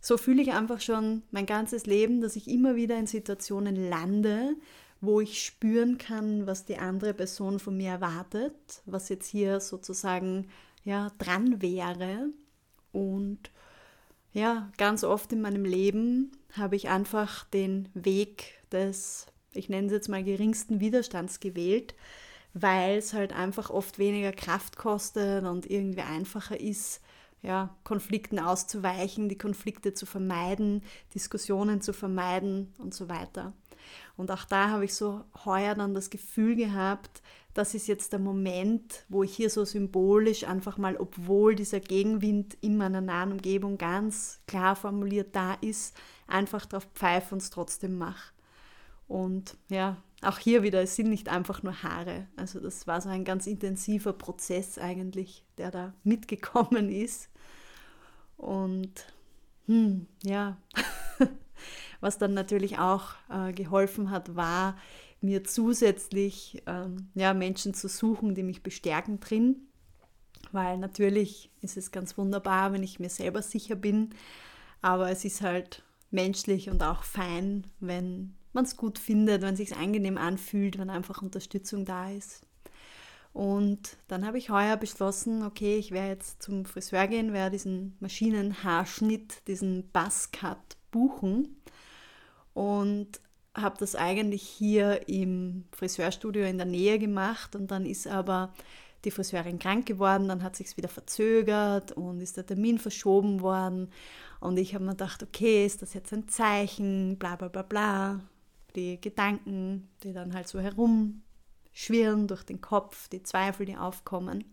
so 0.00 0.16
fühle 0.16 0.42
ich 0.42 0.52
einfach 0.52 0.80
schon 0.80 1.22
mein 1.30 1.46
ganzes 1.46 1.86
Leben, 1.86 2.20
dass 2.20 2.36
ich 2.36 2.48
immer 2.48 2.76
wieder 2.76 2.96
in 2.96 3.06
Situationen 3.06 3.88
lande, 3.88 4.54
wo 5.00 5.20
ich 5.20 5.44
spüren 5.44 5.98
kann, 5.98 6.46
was 6.46 6.64
die 6.64 6.78
andere 6.78 7.14
Person 7.14 7.58
von 7.58 7.76
mir 7.76 7.90
erwartet, 7.90 8.54
was 8.86 9.08
jetzt 9.08 9.28
hier 9.28 9.60
sozusagen 9.60 10.48
ja 10.84 11.10
dran 11.18 11.60
wäre. 11.60 12.30
Und 12.92 13.50
ja, 14.32 14.70
ganz 14.76 15.04
oft 15.04 15.32
in 15.32 15.40
meinem 15.40 15.64
Leben 15.64 16.32
habe 16.52 16.76
ich 16.76 16.88
einfach 16.88 17.44
den 17.44 17.88
Weg 17.94 18.54
des, 18.72 19.26
ich 19.52 19.68
nenne 19.68 19.86
es 19.86 19.92
jetzt 19.92 20.08
mal 20.08 20.24
geringsten 20.24 20.80
Widerstands 20.80 21.40
gewählt, 21.40 21.94
weil 22.54 22.98
es 22.98 23.12
halt 23.12 23.32
einfach 23.32 23.70
oft 23.70 23.98
weniger 23.98 24.32
Kraft 24.32 24.76
kostet 24.76 25.44
und 25.44 25.70
irgendwie 25.70 26.00
einfacher 26.00 26.58
ist, 26.58 27.00
ja, 27.42 27.76
Konflikten 27.84 28.38
auszuweichen, 28.38 29.28
die 29.28 29.38
Konflikte 29.38 29.94
zu 29.94 30.06
vermeiden, 30.06 30.82
Diskussionen 31.14 31.80
zu 31.80 31.92
vermeiden 31.92 32.74
und 32.78 32.94
so 32.94 33.08
weiter. 33.08 33.52
Und 34.16 34.30
auch 34.30 34.44
da 34.44 34.70
habe 34.70 34.84
ich 34.84 34.94
so 34.94 35.24
heuer 35.44 35.74
dann 35.74 35.94
das 35.94 36.10
Gefühl 36.10 36.56
gehabt, 36.56 37.22
das 37.54 37.74
ist 37.74 37.86
jetzt 37.86 38.12
der 38.12 38.20
Moment, 38.20 39.06
wo 39.08 39.22
ich 39.22 39.34
hier 39.34 39.48
so 39.48 39.64
symbolisch 39.64 40.44
einfach 40.44 40.76
mal, 40.76 40.96
obwohl 40.98 41.54
dieser 41.54 41.80
Gegenwind 41.80 42.54
in 42.60 42.76
meiner 42.76 43.00
nahen 43.00 43.32
Umgebung 43.32 43.78
ganz 43.78 44.40
klar 44.46 44.76
formuliert 44.76 45.34
da 45.34 45.54
ist, 45.54 45.96
einfach 46.26 46.66
drauf 46.66 46.86
pfeife 46.94 47.34
und 47.34 47.40
es 47.40 47.48
trotzdem 47.48 47.96
mache. 47.96 48.32
Und 49.08 49.56
ja, 49.70 49.96
auch 50.26 50.38
hier 50.38 50.62
wieder, 50.62 50.82
es 50.82 50.96
sind 50.96 51.08
nicht 51.08 51.28
einfach 51.28 51.62
nur 51.62 51.82
Haare. 51.82 52.26
Also 52.36 52.60
das 52.60 52.86
war 52.86 53.00
so 53.00 53.08
ein 53.08 53.24
ganz 53.24 53.46
intensiver 53.46 54.12
Prozess 54.12 54.78
eigentlich, 54.78 55.44
der 55.58 55.70
da 55.70 55.94
mitgekommen 56.04 56.90
ist. 56.90 57.30
Und 58.36 59.06
hm, 59.66 60.06
ja, 60.22 60.58
was 62.00 62.18
dann 62.18 62.34
natürlich 62.34 62.78
auch 62.78 63.14
äh, 63.30 63.52
geholfen 63.52 64.10
hat, 64.10 64.36
war, 64.36 64.76
mir 65.20 65.44
zusätzlich 65.44 66.62
ähm, 66.66 67.08
ja, 67.14 67.32
Menschen 67.32 67.72
zu 67.74 67.88
suchen, 67.88 68.34
die 68.34 68.42
mich 68.42 68.62
bestärken 68.62 69.18
drin. 69.20 69.56
Weil 70.52 70.78
natürlich 70.78 71.50
ist 71.62 71.76
es 71.76 71.90
ganz 71.90 72.16
wunderbar, 72.16 72.72
wenn 72.72 72.82
ich 72.82 73.00
mir 73.00 73.10
selber 73.10 73.42
sicher 73.42 73.74
bin, 73.74 74.10
aber 74.82 75.10
es 75.10 75.24
ist 75.24 75.40
halt 75.40 75.82
menschlich 76.10 76.70
und 76.70 76.82
auch 76.82 77.02
fein, 77.02 77.66
wenn 77.80 78.35
man 78.56 78.64
es 78.64 78.76
gut 78.76 78.98
findet, 78.98 79.42
wenn 79.42 79.54
es 79.54 79.60
sich 79.60 79.76
angenehm 79.76 80.18
anfühlt, 80.18 80.78
wenn 80.78 80.90
einfach 80.90 81.22
Unterstützung 81.22 81.84
da 81.84 82.10
ist. 82.10 82.44
Und 83.32 83.98
dann 84.08 84.26
habe 84.26 84.38
ich 84.38 84.48
heuer 84.48 84.78
beschlossen, 84.78 85.42
okay, 85.44 85.76
ich 85.76 85.90
werde 85.90 86.12
jetzt 86.12 86.42
zum 86.42 86.64
Friseur 86.64 87.06
gehen, 87.06 87.34
werde 87.34 87.50
diesen 87.50 87.94
Maschinenhaarschnitt, 88.00 89.46
diesen 89.46 89.90
Buzzcut 89.90 90.78
buchen 90.90 91.60
und 92.54 93.20
habe 93.54 93.76
das 93.78 93.94
eigentlich 93.94 94.42
hier 94.42 95.06
im 95.06 95.66
Friseurstudio 95.72 96.46
in 96.46 96.56
der 96.56 96.66
Nähe 96.66 96.98
gemacht 96.98 97.54
und 97.54 97.70
dann 97.70 97.84
ist 97.84 98.06
aber 98.06 98.54
die 99.04 99.10
Friseurin 99.10 99.58
krank 99.58 99.84
geworden, 99.84 100.28
dann 100.28 100.42
hat 100.42 100.56
sich 100.56 100.74
wieder 100.78 100.88
verzögert 100.88 101.92
und 101.92 102.22
ist 102.22 102.38
der 102.38 102.46
Termin 102.46 102.78
verschoben 102.78 103.42
worden 103.42 103.90
und 104.40 104.56
ich 104.56 104.74
habe 104.74 104.84
mir 104.84 104.92
gedacht, 104.92 105.22
okay, 105.22 105.66
ist 105.66 105.82
das 105.82 105.92
jetzt 105.92 106.12
ein 106.14 106.26
Zeichen, 106.28 107.18
bla 107.18 107.36
bla 107.36 107.48
bla 107.48 107.62
bla, 107.62 108.20
die 108.76 109.00
Gedanken, 109.00 109.88
die 110.02 110.12
dann 110.12 110.34
halt 110.34 110.48
so 110.48 110.60
herumschwirren 110.60 112.28
durch 112.28 112.44
den 112.44 112.60
Kopf, 112.60 113.08
die 113.08 113.22
Zweifel, 113.22 113.66
die 113.66 113.76
aufkommen. 113.76 114.44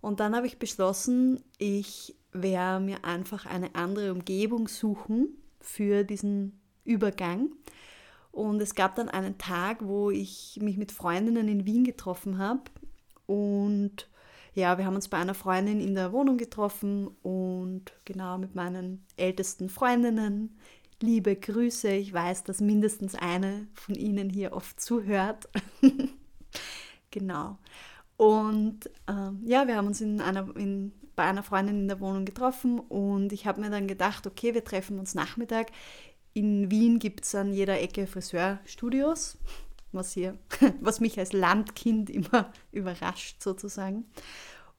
Und 0.00 0.20
dann 0.20 0.36
habe 0.36 0.46
ich 0.46 0.58
beschlossen, 0.58 1.42
ich 1.58 2.14
werde 2.32 2.84
mir 2.84 3.04
einfach 3.04 3.46
eine 3.46 3.74
andere 3.74 4.12
Umgebung 4.12 4.68
suchen 4.68 5.36
für 5.60 6.04
diesen 6.04 6.60
Übergang 6.84 7.50
und 8.32 8.62
es 8.62 8.74
gab 8.74 8.96
dann 8.96 9.10
einen 9.10 9.36
Tag, 9.36 9.86
wo 9.86 10.10
ich 10.10 10.58
mich 10.60 10.78
mit 10.78 10.90
Freundinnen 10.90 11.48
in 11.48 11.66
Wien 11.66 11.84
getroffen 11.84 12.38
habe. 12.38 12.62
Und 13.26 14.08
ja, 14.54 14.78
wir 14.78 14.86
haben 14.86 14.94
uns 14.94 15.08
bei 15.08 15.18
einer 15.18 15.34
Freundin 15.34 15.80
in 15.80 15.94
der 15.94 16.12
Wohnung 16.12 16.38
getroffen 16.38 17.08
und 17.22 17.92
genau 18.06 18.38
mit 18.38 18.54
meinen 18.54 19.04
ältesten 19.16 19.68
Freundinnen. 19.68 20.58
Liebe 21.02 21.36
Grüße, 21.36 21.90
ich 21.90 22.12
weiß, 22.12 22.44
dass 22.44 22.60
mindestens 22.60 23.14
eine 23.14 23.66
von 23.74 23.94
Ihnen 23.94 24.30
hier 24.30 24.52
oft 24.52 24.80
zuhört. 24.80 25.48
genau. 27.10 27.58
Und 28.16 28.88
ähm, 29.08 29.42
ja, 29.44 29.66
wir 29.66 29.76
haben 29.76 29.88
uns 29.88 30.00
in 30.00 30.20
einer, 30.20 30.56
in, 30.56 30.92
bei 31.16 31.24
einer 31.24 31.42
Freundin 31.42 31.80
in 31.80 31.88
der 31.88 32.00
Wohnung 32.00 32.24
getroffen 32.24 32.78
und 32.78 33.32
ich 33.32 33.46
habe 33.46 33.60
mir 33.60 33.70
dann 33.70 33.88
gedacht, 33.88 34.26
okay, 34.26 34.54
wir 34.54 34.64
treffen 34.64 34.98
uns 34.98 35.14
Nachmittag 35.14 35.72
in 36.34 36.70
Wien 36.70 36.98
gibt 36.98 37.24
es 37.24 37.34
an 37.34 37.52
jeder 37.52 37.80
Ecke 37.80 38.06
Friseurstudios, 38.06 39.38
was, 39.92 40.12
hier, 40.12 40.38
was 40.80 41.00
mich 41.00 41.18
als 41.18 41.32
Landkind 41.32 42.10
immer 42.10 42.52
überrascht 42.72 43.42
sozusagen. 43.42 44.04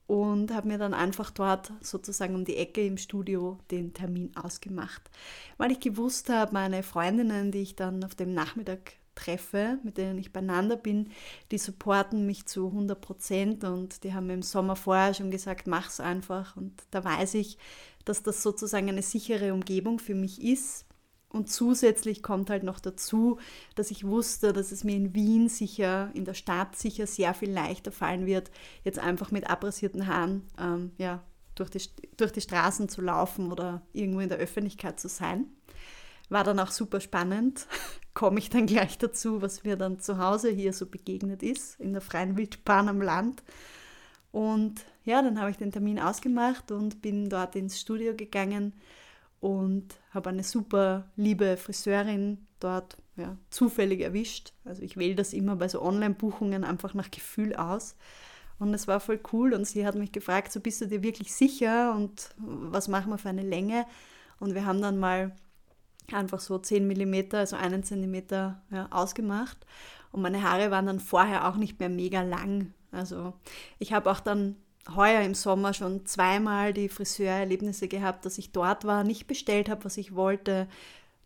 Und 0.05 0.53
habe 0.53 0.67
mir 0.67 0.77
dann 0.77 0.93
einfach 0.93 1.31
dort 1.31 1.71
sozusagen 1.81 2.35
um 2.35 2.45
die 2.45 2.57
Ecke 2.57 2.85
im 2.85 2.97
Studio 2.97 3.57
den 3.71 3.93
Termin 3.93 4.31
ausgemacht. 4.35 5.09
Weil 5.57 5.71
ich 5.71 5.79
gewusst 5.79 6.29
habe, 6.29 6.53
meine 6.53 6.83
Freundinnen, 6.83 7.51
die 7.51 7.61
ich 7.61 7.75
dann 7.75 8.03
auf 8.03 8.13
dem 8.13 8.33
Nachmittag 8.33 8.93
treffe, 9.15 9.79
mit 9.83 9.97
denen 9.97 10.17
ich 10.17 10.33
beieinander 10.33 10.75
bin, 10.75 11.09
die 11.51 11.57
supporten 11.57 12.25
mich 12.25 12.45
zu 12.45 12.67
100 12.67 12.99
Prozent 12.99 13.63
und 13.63 14.03
die 14.03 14.13
haben 14.13 14.27
mir 14.27 14.33
im 14.33 14.41
Sommer 14.41 14.75
vorher 14.75 15.13
schon 15.13 15.31
gesagt, 15.31 15.67
mach's 15.67 15.99
einfach. 15.99 16.57
Und 16.57 16.73
da 16.91 17.03
weiß 17.03 17.35
ich, 17.35 17.57
dass 18.05 18.23
das 18.23 18.43
sozusagen 18.43 18.89
eine 18.89 19.01
sichere 19.01 19.53
Umgebung 19.53 19.99
für 19.99 20.15
mich 20.15 20.41
ist, 20.43 20.85
und 21.33 21.49
zusätzlich 21.49 22.21
kommt 22.21 22.51
halt 22.51 22.61
noch 22.61 22.79
dazu, 22.79 23.39
dass 23.73 23.89
ich 23.89 24.05
wusste, 24.05 24.53
dass 24.53 24.71
es 24.71 24.83
mir 24.83 24.95
in 24.95 25.15
Wien 25.15 25.49
sicher, 25.49 26.11
in 26.13 26.25
der 26.25 26.35
Stadt 26.35 26.75
sicher 26.75 27.07
sehr 27.07 27.33
viel 27.33 27.51
leichter 27.51 27.91
fallen 27.91 28.27
wird, 28.27 28.51
jetzt 28.83 28.99
einfach 28.99 29.31
mit 29.31 29.49
abrasierten 29.49 30.05
Haaren 30.05 30.43
ähm, 30.59 30.91
ja, 30.99 31.23
durch, 31.55 31.71
die, 31.71 31.81
durch 32.17 32.31
die 32.31 32.41
Straßen 32.41 32.87
zu 32.87 33.01
laufen 33.01 33.51
oder 33.51 33.81
irgendwo 33.93 34.19
in 34.19 34.29
der 34.29 34.37
Öffentlichkeit 34.37 34.99
zu 34.99 35.09
sein. 35.09 35.47
War 36.29 36.43
dann 36.43 36.59
auch 36.59 36.71
super 36.71 37.01
spannend. 37.01 37.65
Komme 38.13 38.37
ich 38.37 38.51
dann 38.51 38.67
gleich 38.67 38.99
dazu, 38.99 39.41
was 39.41 39.63
mir 39.63 39.75
dann 39.75 39.99
zu 39.99 40.19
Hause 40.19 40.51
hier 40.51 40.71
so 40.71 40.85
begegnet 40.85 41.41
ist, 41.41 41.79
in 41.79 41.93
der 41.93 42.01
freien 42.03 42.37
Wildbahn 42.37 42.89
am 42.89 43.01
Land. 43.01 43.41
Und 44.31 44.85
ja, 45.03 45.23
dann 45.23 45.39
habe 45.39 45.49
ich 45.49 45.57
den 45.57 45.71
Termin 45.71 45.99
ausgemacht 45.99 46.71
und 46.71 47.01
bin 47.01 47.27
dort 47.27 47.55
ins 47.55 47.81
Studio 47.81 48.15
gegangen 48.15 48.73
und 49.43 49.99
habe 50.11 50.29
eine 50.29 50.41
super 50.41 51.11
liebe 51.17 51.57
Friseurin 51.57 52.47
dort 52.61 52.95
ja, 53.17 53.35
zufällig 53.49 53.99
erwischt. 53.99 54.53
Also 54.63 54.81
ich 54.81 54.95
wähle 54.95 55.15
das 55.15 55.33
immer 55.33 55.57
bei 55.57 55.67
so 55.67 55.81
Online-Buchungen 55.81 56.63
einfach 56.63 56.93
nach 56.93 57.11
Gefühl 57.11 57.53
aus. 57.53 57.97
Und 58.57 58.73
es 58.73 58.87
war 58.87 59.01
voll 59.01 59.19
cool 59.33 59.53
und 59.53 59.67
sie 59.67 59.85
hat 59.85 59.95
mich 59.95 60.13
gefragt, 60.13 60.53
so 60.53 60.61
bist 60.61 60.79
du 60.79 60.87
dir 60.87 61.03
wirklich 61.03 61.33
sicher 61.33 61.93
und 61.93 62.29
was 62.37 62.87
machen 62.87 63.11
wir 63.11 63.17
für 63.17 63.27
eine 63.27 63.41
Länge? 63.41 63.85
Und 64.39 64.55
wir 64.55 64.65
haben 64.65 64.81
dann 64.81 64.97
mal 64.97 65.35
einfach 66.13 66.39
so 66.39 66.57
10 66.57 66.87
mm, 66.87 67.35
also 67.35 67.57
einen 67.57 67.83
Zentimeter 67.83 68.61
ja, 68.71 68.87
ausgemacht. 68.91 69.57
Und 70.13 70.21
meine 70.21 70.41
Haare 70.41 70.71
waren 70.71 70.85
dann 70.85 71.01
vorher 71.01 71.49
auch 71.49 71.57
nicht 71.57 71.81
mehr 71.81 71.89
mega 71.89 72.21
lang. 72.21 72.73
Also 72.93 73.33
ich 73.77 73.91
habe 73.91 74.09
auch 74.09 74.21
dann 74.21 74.55
heuer 74.95 75.21
im 75.21 75.33
Sommer 75.33 75.73
schon 75.73 76.05
zweimal 76.05 76.73
die 76.73 76.89
Friseurerlebnisse 76.89 77.87
gehabt, 77.87 78.25
dass 78.25 78.37
ich 78.37 78.51
dort 78.51 78.85
war, 78.85 79.03
nicht 79.03 79.27
bestellt 79.27 79.69
habe, 79.69 79.85
was 79.85 79.97
ich 79.97 80.15
wollte, 80.15 80.67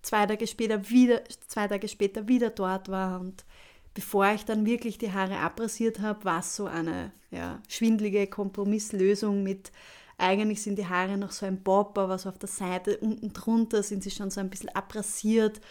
zwei 0.02 0.26
Tage 0.26 0.48
später 0.48 0.90
wieder, 0.90 1.22
zwei 1.48 1.68
Tage 1.68 1.88
später 1.88 2.28
wieder 2.28 2.50
dort 2.50 2.90
war 2.90 3.20
und 3.20 3.46
bevor 3.94 4.28
ich 4.32 4.46
dann 4.46 4.66
wirklich 4.66 5.00
die 5.00 5.12
Haare 5.12 5.40
abrasiert 5.40 6.00
habe, 6.00 6.24
war 6.24 6.40
es 6.40 6.56
so 6.56 6.66
eine 6.66 7.12
ja, 7.32 7.62
schwindlige 7.68 8.28
Kompromisslösung 8.28 9.44
mit 9.44 9.72
eigentlich 10.20 10.64
sind 10.64 10.78
die 10.78 10.88
Haare 10.88 11.18
noch 11.18 11.32
so 11.32 11.46
ein 11.46 11.62
Bob, 11.62 11.98
aber 11.98 12.18
so 12.18 12.30
auf 12.30 12.40
der 12.40 12.50
Seite 12.50 12.98
unten 12.98 13.34
drunter 13.34 13.84
sind 13.84 14.04
sie 14.04 14.10
schon 14.10 14.32
so 14.32 14.40
ein 14.40 14.50
bisschen 14.50 14.70
abrasiert. 14.70 15.62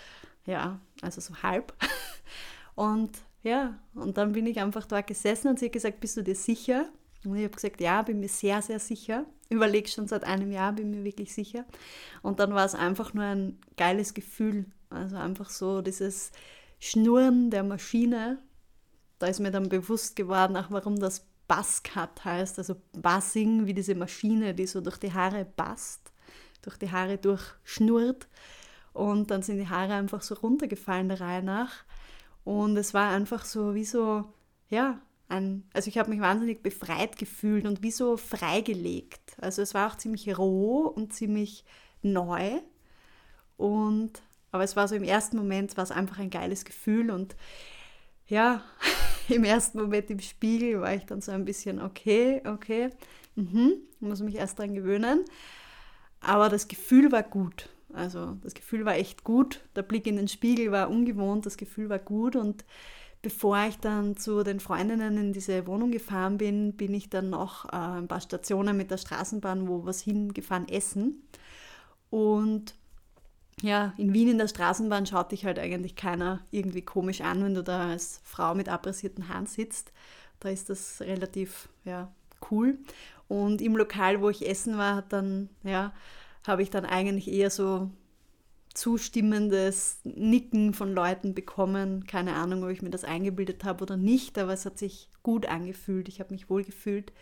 Ja, 0.45 0.79
also 1.03 1.21
so 1.21 1.35
halb. 1.43 1.75
Und 2.77 3.19
ja, 3.43 3.79
und 3.95 4.19
dann 4.19 4.33
bin 4.33 4.47
ich 4.47 4.61
einfach 4.61 4.87
dort 4.87 5.07
gesessen 5.07 5.49
und 5.49 5.59
sie 5.59 5.67
hat 5.67 5.73
gesagt, 5.73 6.01
bist 6.01 6.17
du 6.17 6.23
dir 6.23 6.35
sicher? 6.35 6.89
Und 7.31 7.37
ich 7.37 7.45
habe 7.45 7.55
gesagt, 7.55 7.81
ja, 7.81 8.03
bin 8.03 8.21
mir 8.21 8.29
sehr, 8.29 8.63
sehr 8.63 8.79
sicher. 8.79 9.27
Überlege 9.49 9.89
schon 9.89 10.09
seit 10.09 10.25
einem 10.25 10.51
Jahr, 10.51 10.73
bin 10.73 10.91
mir 10.91 11.05
wirklich 11.05 11.35
sicher. 11.35 11.65
Und 12.23 12.41
dann 12.41 12.55
war 12.55 12.65
es 12.65 12.75
einfach 12.75 13.15
nur 13.15 13.25
ein 13.25 13.59
geiles 13.77 14.15
Gefühl. 14.15 14.67
Also 14.91 15.17
einfach 15.17 15.51
so 15.51 15.83
dieses 15.83 16.33
Schnurren 16.79 17.51
der 17.51 17.63
Maschine. 17.63 18.39
Da 19.19 19.27
ist 19.27 19.41
mir 19.41 19.51
dann 19.51 19.69
bewusst 19.69 20.17
geworden, 20.17 20.57
auch 20.57 20.71
warum 20.71 20.99
das 20.99 21.27
Buzzcut 21.49 22.25
heißt. 22.25 22.59
Also 22.59 22.77
Buzzing, 22.93 23.67
wie 23.67 23.75
diese 23.75 23.95
Maschine, 23.95 24.55
die 24.55 24.67
so 24.67 24.81
durch 24.81 24.99
die 24.99 25.13
Haare 25.13 25.45
passt, 25.45 26.13
durch 26.63 26.77
die 26.77 26.91
Haare 26.91 27.19
durchschnurrt. 27.19 28.29
Und 28.93 29.31
dann 29.31 29.43
sind 29.43 29.59
die 29.59 29.69
Haare 29.69 29.95
einfach 29.95 30.23
so 30.23 30.35
runtergefallen 30.35 31.09
der 31.09 31.21
Reihe 31.21 31.43
nach. 31.43 31.85
Und 32.45 32.77
es 32.77 32.95
war 32.95 33.11
einfach 33.11 33.45
so 33.45 33.75
wie 33.75 33.85
so, 33.85 34.25
ja, 34.69 35.01
ein, 35.29 35.69
also 35.73 35.89
ich 35.89 35.99
habe 35.99 36.11
mich 36.11 36.21
wahnsinnig 36.21 36.63
befreit 36.63 37.19
gefühlt 37.19 37.67
und 37.67 37.83
wie 37.83 37.91
so 37.91 38.17
freigelegt. 38.17 39.37
Also 39.39 39.63
es 39.63 39.75
war 39.75 39.91
auch 39.91 39.97
ziemlich 39.97 40.39
roh 40.39 40.87
und 40.87 41.13
ziemlich 41.13 41.65
neu. 42.03 42.61
Und 43.57 44.23
aber 44.53 44.65
es 44.65 44.77
war 44.77 44.89
so 44.89 44.95
im 44.95 45.03
ersten 45.03 45.37
Moment 45.37 45.77
war 45.77 45.85
es 45.85 45.91
einfach 45.91 46.19
ein 46.19 46.31
geiles 46.31 46.65
Gefühl 46.65 47.11
und 47.11 47.37
ja, 48.29 48.65
im 49.29 49.45
ersten 49.45 49.79
Moment 49.81 50.11
im 50.11 50.21
Spiegel 50.21 50.81
war 50.81 50.95
ich 50.95 51.05
dann 51.05 51.21
so 51.21 51.33
ein 51.33 51.45
bisschen 51.45 51.81
okay, 51.81 52.43
okay, 52.47 52.91
mhm, 53.35 53.75
muss 54.01 54.21
mich 54.21 54.37
erst 54.37 54.59
dran 54.59 54.75
gewöhnen. 54.75 55.25
Aber 56.21 56.49
das 56.49 56.69
Gefühl 56.69 57.13
war 57.13 57.23
gut. 57.23 57.69
Also 57.93 58.37
das 58.43 58.55
Gefühl 58.55 58.85
war 58.85 58.97
echt 58.97 59.25
gut. 59.25 59.61
Der 59.77 59.83
Blick 59.83 60.07
in 60.07 60.17
den 60.17 60.29
Spiegel 60.29 60.73
war 60.73 60.91
ungewohnt, 60.91 61.47
das 61.47 61.57
Gefühl 61.57 61.89
war 61.89 61.99
gut. 61.99 62.37
Und 62.37 62.65
bevor 63.27 63.59
ich 63.67 63.77
dann 63.81 64.17
zu 64.17 64.45
den 64.45 64.61
Freundinnen 64.61 65.19
in 65.19 65.33
diese 65.33 65.67
Wohnung 65.67 65.91
gefahren 65.91 66.39
bin, 66.39 66.75
bin 66.77 66.95
ich 66.95 67.11
dann 67.11 67.29
noch 67.29 67.65
äh, 67.65 67.77
ein 67.77 68.07
paar 68.07 68.21
Stationen 68.21 68.77
mit 68.77 68.93
der 68.93 68.99
Straßenbahn, 68.99 69.67
wo 69.67 69.85
was 69.85 70.01
hingefahren, 70.01 70.69
essen. 70.69 71.27
Und 72.09 72.77
ja, 73.63 73.95
in 73.97 74.15
Wien 74.15 74.29
in 74.29 74.39
der 74.39 74.47
Straßenbahn 74.47 75.07
schaut 75.07 75.33
dich 75.33 75.45
halt 75.45 75.59
eigentlich 75.59 75.97
keiner 75.97 76.39
irgendwie 76.53 76.83
komisch 76.83 77.21
an, 77.21 77.43
wenn 77.43 77.55
du 77.55 77.65
da 77.65 77.89
als 77.91 78.21
Frau 78.23 78.55
mit 78.55 78.69
abrasierten 78.69 79.29
Haaren 79.29 79.47
sitzt. 79.47 79.91
Da 80.39 80.51
ist 80.51 80.71
das 80.71 81.01
relativ 81.01 81.69
ja, 81.85 82.13
cool. 82.53 82.79
Und 83.27 83.61
im 83.61 83.77
Lokal, 83.77 84.23
wo 84.23 84.31
ich 84.31 84.49
essen 84.49 84.79
war, 84.79 85.03
dann, 85.03 85.49
ja, 85.65 85.93
habe 86.47 86.63
ich 86.63 86.71
dann 86.71 86.85
eigentlich 86.85 87.27
eher 87.27 87.51
so 87.51 87.91
zustimmendes 88.77 90.01
Nicken 90.05 90.75
von 90.75 90.93
Leuten 90.93 91.35
bekommen. 91.35 92.07
Keine 92.07 92.35
Ahnung, 92.35 92.63
ob 92.63 92.71
ich 92.71 92.83
mir 92.83 92.91
das 92.91 93.05
eingebildet 93.05 93.65
habe 93.65 93.83
oder 93.83 93.97
nicht, 93.97 94.39
aber 94.39 94.53
es 94.53 94.67
hat 94.67 94.79
sich 94.79 95.09
gut 95.23 95.47
angefühlt. 95.47 96.09
Ich 96.09 96.21
habe 96.21 96.35
mich 96.35 96.51
wohl 96.51 96.63
gefühlt 96.63 97.13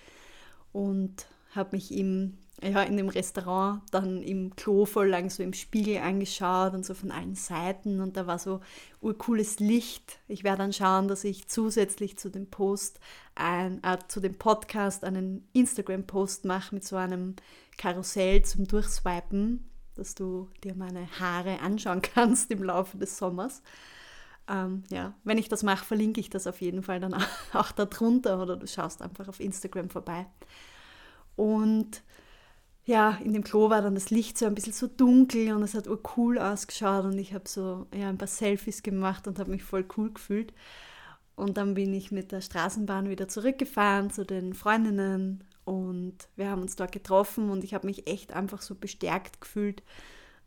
und 0.73 1.27
habe 1.55 1.77
mich 1.77 1.95
im, 1.95 2.39
ja, 2.61 2.83
in 2.83 2.97
dem 2.97 3.09
Restaurant 3.09 3.83
dann 3.93 4.21
im 4.23 4.57
Klo 4.57 4.85
voll 4.85 5.09
lang 5.09 5.31
so 5.31 5.45
im 5.45 5.53
Spiegel 5.53 5.99
angeschaut 5.99 6.75
und 6.75 6.85
so 6.85 6.93
von 6.93 7.13
allen 7.13 7.37
Seiten 7.37 8.01
und 8.01 8.17
da 8.17 8.27
war 8.27 8.41
so 8.41 8.61
urcooles 9.01 9.61
Licht. 9.61 10.19
Ich 10.27 10.43
werde 10.43 10.59
dann 10.59 10.73
schauen, 10.73 11.07
dass 11.07 11.23
ich 11.23 11.47
zusätzlich 11.47 12.19
zu 12.19 12.31
dem 12.31 12.49
Post, 12.49 12.99
ein, 13.37 13.81
äh, 13.85 13.99
zu 14.09 14.19
dem 14.19 14.35
Podcast 14.35 15.05
einen 15.05 15.47
Instagram-Post 15.53 16.47
mache 16.47 16.75
mit 16.75 16.85
so 16.85 16.97
einem 16.97 17.37
Karussell 17.77 18.43
zum 18.43 18.67
Durchswipen, 18.67 19.71
dass 19.95 20.15
du 20.15 20.49
dir 20.63 20.75
meine 20.75 21.09
Haare 21.19 21.61
anschauen 21.61 22.03
kannst 22.15 22.51
im 22.51 22.63
Laufe 22.63 22.97
des 22.97 23.17
Sommers. 23.17 23.63
Ähm, 24.49 24.85
ja, 24.91 25.15
wenn 25.25 25.39
ich 25.39 25.49
das 25.49 25.63
mache, 25.63 25.85
verlinke 25.85 26.21
ich 26.21 26.29
das 26.31 26.47
auf 26.47 26.61
jeden 26.61 26.83
Fall 26.83 27.01
dann 27.01 27.15
auch 27.53 27.73
darunter 27.73 28.41
oder 28.43 28.57
du 28.57 28.67
schaust 28.67 29.03
einfach 29.03 29.29
auf 29.29 29.41
Instagram 29.41 29.89
vorbei. 29.89 30.27
Und 31.37 32.03
ja, 32.85 33.19
in 33.25 33.33
dem 33.33 33.45
Klo 33.45 33.71
war 33.71 33.81
dann 33.81 33.95
das 33.95 34.11
Licht 34.11 34.37
so 34.37 34.45
ein 34.47 34.55
bisschen 34.55 34.75
so 34.75 34.87
dunkel 34.87 35.55
und 35.55 35.63
es 35.63 35.75
hat 35.75 35.89
cool 36.17 36.39
ausgeschaut 36.39 37.05
und 37.07 37.19
ich 37.19 37.33
habe 37.33 37.49
so 37.49 37.87
ja, 37.95 38.11
ein 38.11 38.19
paar 38.19 38.29
Selfies 38.29 38.83
gemacht 38.83 39.27
und 39.27 39.39
habe 39.39 39.51
mich 39.51 39.65
voll 39.65 39.87
cool 39.97 40.13
gefühlt. 40.13 40.53
Und 41.35 41.57
dann 41.57 41.75
bin 41.75 41.93
ich 41.95 42.13
mit 42.13 42.31
der 42.31 42.43
Straßenbahn 42.43 43.09
wieder 43.09 43.27
zurückgefahren 43.27 44.11
zu 44.11 44.25
den 44.25 44.55
Freundinnen 44.55 45.43
und 45.64 46.16
wir 46.37 46.50
haben 46.50 46.62
uns 46.62 46.76
dort 46.76 46.92
getroffen 46.92 47.50
und 47.50 47.64
ich 47.64 47.75
habe 47.75 47.87
mich 47.87 48.06
echt 48.06 48.33
einfach 48.33 48.62
so 48.62 48.75
bestärkt 48.75 49.40
gefühlt. 49.40 49.83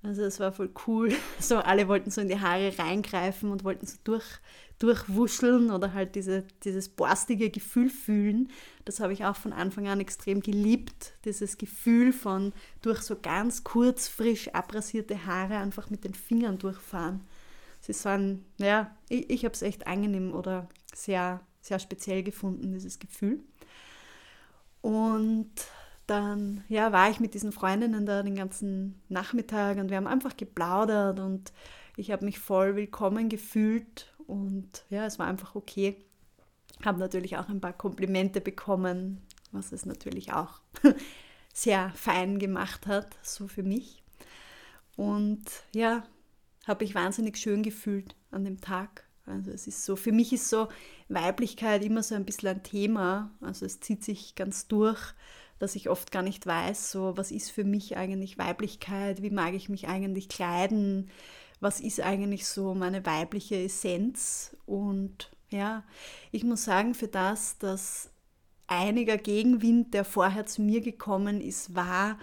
Also 0.03 0.23
es 0.23 0.39
war 0.39 0.51
voll 0.51 0.69
cool. 0.87 1.13
So 1.39 1.57
alle 1.57 1.87
wollten 1.87 2.11
so 2.11 2.21
in 2.21 2.27
die 2.27 2.39
Haare 2.39 2.77
reingreifen 2.77 3.51
und 3.51 3.63
wollten 3.63 3.87
so 3.87 3.97
durch, 4.03 4.25
durchwuscheln 4.79 5.71
oder 5.71 5.93
halt 5.93 6.15
diese, 6.15 6.43
dieses 6.63 6.89
borstige 6.89 7.49
Gefühl 7.49 7.89
fühlen. 7.89 8.49
Das 8.85 8.99
habe 8.99 9.13
ich 9.13 9.25
auch 9.25 9.35
von 9.35 9.53
Anfang 9.53 9.87
an 9.87 9.99
extrem 9.99 10.41
geliebt. 10.41 11.13
Dieses 11.25 11.57
Gefühl 11.57 12.13
von 12.13 12.53
durch 12.81 13.01
so 13.01 13.17
ganz 13.19 13.63
kurz, 13.63 14.07
frisch 14.07 14.49
abrasierte 14.49 15.25
Haare 15.25 15.57
einfach 15.57 15.89
mit 15.89 16.03
den 16.03 16.13
Fingern 16.13 16.57
durchfahren. 16.57 17.21
So 17.81 18.09
ein, 18.09 18.43
ja, 18.57 18.95
ich, 19.09 19.29
ich 19.29 19.45
habe 19.45 19.53
es 19.53 19.61
echt 19.61 19.87
angenehm 19.87 20.33
oder 20.33 20.67
sehr, 20.93 21.41
sehr 21.61 21.79
speziell 21.79 22.23
gefunden, 22.23 22.73
dieses 22.73 22.99
Gefühl. 22.99 23.41
Und 24.81 25.51
dann 26.07 26.63
ja, 26.69 26.91
war 26.91 27.09
ich 27.09 27.19
mit 27.19 27.33
diesen 27.33 27.51
Freundinnen 27.51 28.05
da 28.05 28.23
den 28.23 28.35
ganzen 28.35 29.01
Nachmittag 29.09 29.77
und 29.77 29.89
wir 29.89 29.97
haben 29.97 30.07
einfach 30.07 30.37
geplaudert 30.37 31.19
und 31.19 31.51
ich 31.97 32.11
habe 32.11 32.25
mich 32.25 32.39
voll 32.39 32.75
willkommen 32.75 33.27
gefühlt 33.27 34.13
und 34.25 34.85
ja, 34.89 35.05
es 35.05 35.19
war 35.19 35.27
einfach 35.27 35.55
okay. 35.55 35.97
Habe 36.85 36.99
natürlich 36.99 37.37
auch 37.37 37.49
ein 37.49 37.59
paar 37.59 37.73
Komplimente 37.73 38.39
bekommen, 38.39 39.21
was 39.51 39.71
es 39.71 39.85
natürlich 39.85 40.31
auch 40.31 40.61
sehr 41.53 41.91
fein 41.95 42.39
gemacht 42.39 42.87
hat, 42.87 43.17
so 43.23 43.47
für 43.47 43.63
mich. 43.63 44.03
Und 44.95 45.45
ja, 45.73 46.03
habe 46.67 46.83
ich 46.83 46.95
wahnsinnig 46.95 47.37
schön 47.37 47.63
gefühlt 47.63 48.15
an 48.31 48.45
dem 48.45 48.61
Tag. 48.61 49.06
Also 49.27 49.51
es 49.51 49.67
ist 49.67 49.83
so, 49.83 49.95
für 49.95 50.11
mich 50.11 50.33
ist 50.33 50.49
so 50.49 50.69
Weiblichkeit 51.09 51.83
immer 51.83 52.01
so 52.01 52.15
ein 52.15 52.25
bisschen 52.25 52.49
ein 52.49 52.63
Thema. 52.63 53.31
Also 53.41 53.65
es 53.65 53.79
zieht 53.79 54.03
sich 54.03 54.35
ganz 54.35 54.67
durch, 54.67 55.13
dass 55.59 55.75
ich 55.75 55.89
oft 55.89 56.11
gar 56.11 56.21
nicht 56.21 56.45
weiß, 56.45 56.91
so 56.91 57.17
was 57.17 57.31
ist 57.31 57.51
für 57.51 57.63
mich 57.63 57.97
eigentlich 57.97 58.37
Weiblichkeit, 58.37 59.21
wie 59.21 59.29
mag 59.29 59.53
ich 59.53 59.69
mich 59.69 59.87
eigentlich 59.87 60.29
kleiden, 60.29 61.09
was 61.59 61.79
ist 61.79 62.01
eigentlich 62.01 62.47
so 62.47 62.73
meine 62.73 63.05
weibliche 63.05 63.55
Essenz. 63.63 64.55
Und 64.65 65.31
ja, 65.49 65.83
ich 66.31 66.43
muss 66.43 66.63
sagen, 66.63 66.93
für 66.93 67.07
das, 67.07 67.57
dass 67.57 68.11
einiger 68.67 69.17
Gegenwind, 69.17 69.93
der 69.93 70.05
vorher 70.05 70.45
zu 70.45 70.61
mir 70.61 70.81
gekommen 70.81 71.41
ist, 71.41 71.75
war, 71.75 72.17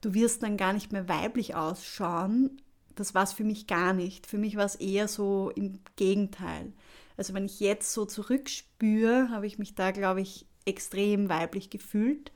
du 0.00 0.14
wirst 0.14 0.42
dann 0.42 0.56
gar 0.56 0.72
nicht 0.72 0.92
mehr 0.92 1.08
weiblich 1.08 1.54
ausschauen, 1.54 2.60
das 3.00 3.14
war 3.14 3.24
es 3.24 3.32
für 3.32 3.44
mich 3.44 3.66
gar 3.66 3.92
nicht. 3.92 4.26
Für 4.26 4.38
mich 4.38 4.56
war 4.56 4.64
es 4.64 4.76
eher 4.76 5.08
so 5.08 5.50
im 5.54 5.80
Gegenteil. 5.96 6.72
Also 7.16 7.34
wenn 7.34 7.46
ich 7.46 7.60
jetzt 7.60 7.92
so 7.92 8.06
zurückspüre, 8.06 9.30
habe 9.30 9.46
ich 9.46 9.58
mich 9.58 9.74
da, 9.74 9.90
glaube 9.90 10.20
ich, 10.20 10.46
extrem 10.64 11.28
weiblich 11.28 11.70
gefühlt 11.70 12.32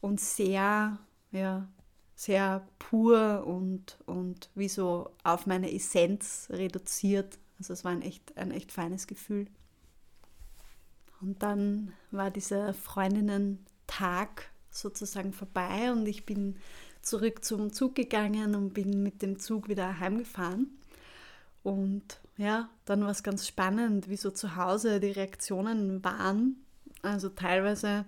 und 0.00 0.20
sehr, 0.20 0.98
ja, 1.32 1.68
sehr 2.14 2.66
pur 2.78 3.44
und, 3.46 3.98
und 4.06 4.50
wie 4.54 4.68
so 4.68 5.10
auf 5.24 5.46
meine 5.46 5.72
Essenz 5.72 6.48
reduziert. 6.50 7.38
Also 7.58 7.72
es 7.72 7.84
war 7.84 7.92
ein 7.92 8.02
echt, 8.02 8.36
ein 8.36 8.50
echt 8.50 8.72
feines 8.72 9.06
Gefühl. 9.06 9.46
Und 11.20 11.42
dann 11.42 11.92
war 12.10 12.30
dieser 12.30 12.74
Freundinnen-Tag 12.74 14.50
sozusagen 14.70 15.32
vorbei 15.32 15.92
und 15.92 16.06
ich 16.06 16.24
bin 16.24 16.56
zurück 17.02 17.44
zum 17.44 17.72
Zug 17.72 17.94
gegangen 17.94 18.54
und 18.54 18.74
bin 18.74 19.02
mit 19.02 19.22
dem 19.22 19.38
Zug 19.38 19.68
wieder 19.68 20.00
heimgefahren. 20.00 20.68
Und 21.62 22.20
ja, 22.36 22.68
dann 22.84 23.02
war 23.02 23.10
es 23.10 23.22
ganz 23.22 23.46
spannend, 23.46 24.08
wie 24.08 24.16
so 24.16 24.30
zu 24.30 24.56
Hause 24.56 25.00
die 25.00 25.10
Reaktionen 25.10 26.02
waren. 26.02 26.56
Also 27.02 27.28
teilweise 27.28 28.04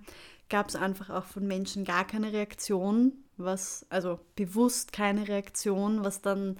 gab 0.49 0.69
es 0.69 0.77
einfach 0.77 1.11
auch 1.11 1.25
von 1.25 1.47
Menschen 1.47 1.85
gar 1.85 2.07
keine 2.07 2.33
Reaktion, 2.33 3.13
was, 3.37 3.87
also 3.89 4.21
bewusst 4.37 4.93
keine 4.93 5.29
Reaktion, 5.29 6.05
was 6.05 6.21
dann 6.21 6.59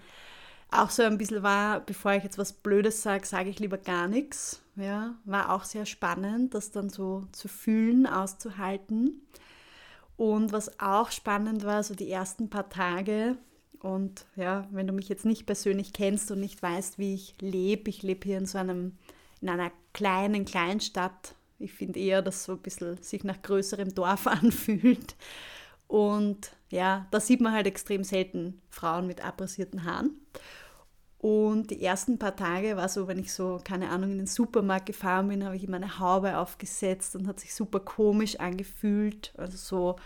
auch 0.71 0.91
so 0.91 1.03
ein 1.03 1.19
bisschen 1.19 1.43
war, 1.43 1.81
bevor 1.81 2.13
ich 2.15 2.25
jetzt 2.25 2.39
was 2.39 2.53
Blödes 2.53 3.03
sage, 3.03 3.27
sage 3.27 3.51
ich 3.51 3.59
lieber 3.59 3.79
gar 3.79 4.09
nichts. 4.09 4.63
Ja, 4.77 5.15
war 5.25 5.53
auch 5.53 5.65
sehr 5.65 5.85
spannend, 5.85 6.55
das 6.55 6.71
dann 6.71 6.89
so 6.89 7.27
zu 7.33 7.49
fühlen, 7.49 8.07
auszuhalten. 8.07 9.21
Und 10.17 10.53
was 10.53 10.79
auch 10.81 11.11
spannend 11.11 11.65
war, 11.65 11.83
so 11.83 11.95
die 11.95 12.11
ersten 12.11 12.51
paar 12.51 12.69
Tage, 12.69 13.37
und 13.83 14.27
ja, 14.37 14.69
wenn 14.71 14.87
du 14.87 14.93
mich 14.93 15.09
jetzt 15.09 15.25
nicht 15.25 15.45
persönlich 15.45 15.93
kennst 15.93 16.31
und 16.31 16.39
nicht 16.39 16.63
weißt, 16.63 16.99
wie 16.99 17.15
ich 17.15 17.35
lebe, 17.41 17.91
ich 17.91 18.03
lebe 18.03 18.25
hier 18.25 18.39
in 18.39 18.47
so 18.47 18.59
einem, 18.59 18.93
in 19.41 19.49
einer 19.49 19.73
kleinen 19.93 20.45
Kleinstadt. 20.45 21.35
Ich 21.59 21.73
finde 21.73 21.99
eher, 21.99 22.23
dass 22.23 22.45
so 22.45 22.53
ein 22.53 22.59
bisschen 22.59 23.03
sich 23.03 23.25
nach 23.25 23.43
größerem 23.43 23.93
Dorf 23.95 24.27
anfühlt. 24.29 25.17
Und 25.89 26.53
ja, 26.71 27.07
da 27.11 27.19
sieht 27.19 27.41
man 27.41 27.53
halt 27.53 27.67
extrem 27.67 28.05
selten 28.05 28.61
Frauen 28.71 29.09
mit 29.09 29.25
abrasierten 29.25 29.85
Haaren. 29.85 30.13
Und 31.23 31.71
die 31.71 31.81
ersten 31.81 32.19
paar 32.19 32.35
Tage 32.35 32.77
war 32.77 32.89
so, 32.89 33.07
wenn 33.07 33.21
ich 33.21 33.33
so, 33.33 33.61
keine 33.63 33.91
Ahnung, 33.91 34.11
in 34.11 34.19
den 34.19 34.27
Supermarkt 34.27 34.87
gefahren 34.87 35.29
bin, 35.29 35.45
habe 35.45 35.55
ich 35.55 35.63
immer 35.63 35.77
eine 35.77 36.01
Haube 36.01 36.37
aufgesetzt 36.37 37.15
und 37.15 37.29
hat 37.29 37.39
sich 37.39 37.55
super 37.55 37.79
komisch 37.79 38.41
angefühlt. 38.41 39.33
Also 39.37 39.57
so 39.57 39.97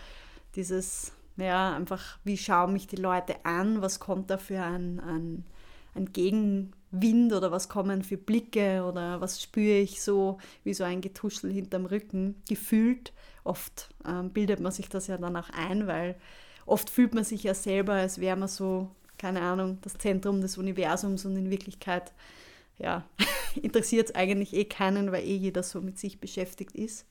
dieses, 0.55 1.13
ja, 1.35 1.75
einfach, 1.75 2.19
wie 2.23 2.37
schauen 2.37 2.71
mich 2.71 2.85
die 2.85 2.97
Leute 2.97 3.43
an, 3.45 3.81
was 3.81 3.99
kommt 3.99 4.29
da 4.29 4.37
für 4.37 4.61
ein, 4.61 4.99
ein, 4.99 5.43
ein 5.95 6.13
Gegenwind 6.13 7.33
oder 7.33 7.51
was 7.51 7.67
kommen 7.67 8.03
für 8.03 8.17
Blicke 8.17 8.83
oder 8.83 9.19
was 9.19 9.41
spüre 9.41 9.79
ich 9.79 10.03
so, 10.03 10.37
wie 10.63 10.75
so 10.75 10.83
ein 10.83 11.01
Getuschel 11.01 11.51
hinterm 11.51 11.87
Rücken 11.87 12.35
gefühlt. 12.47 13.11
Oft 13.43 13.89
ähm, 14.05 14.29
bildet 14.29 14.59
man 14.59 14.71
sich 14.71 14.87
das 14.87 15.07
ja 15.07 15.17
dann 15.17 15.35
auch 15.35 15.49
ein, 15.49 15.87
weil 15.87 16.15
oft 16.67 16.91
fühlt 16.91 17.15
man 17.15 17.23
sich 17.23 17.41
ja 17.41 17.55
selber, 17.55 17.93
als 17.93 18.19
wäre 18.19 18.37
man 18.37 18.49
so 18.49 18.91
keine 19.17 19.41
Ahnung, 19.41 19.79
das 19.81 19.97
Zentrum 19.97 20.41
des 20.41 20.57
Universums 20.57 21.25
und 21.25 21.35
in 21.35 21.49
Wirklichkeit, 21.49 22.13
ja, 22.77 23.03
interessiert 23.61 24.09
es 24.09 24.15
eigentlich 24.15 24.53
eh 24.53 24.65
keinen, 24.65 25.11
weil 25.11 25.23
eh 25.23 25.35
jeder 25.35 25.63
so 25.63 25.81
mit 25.81 25.97
sich 25.97 26.19
beschäftigt 26.19 26.75
ist. 26.75 27.05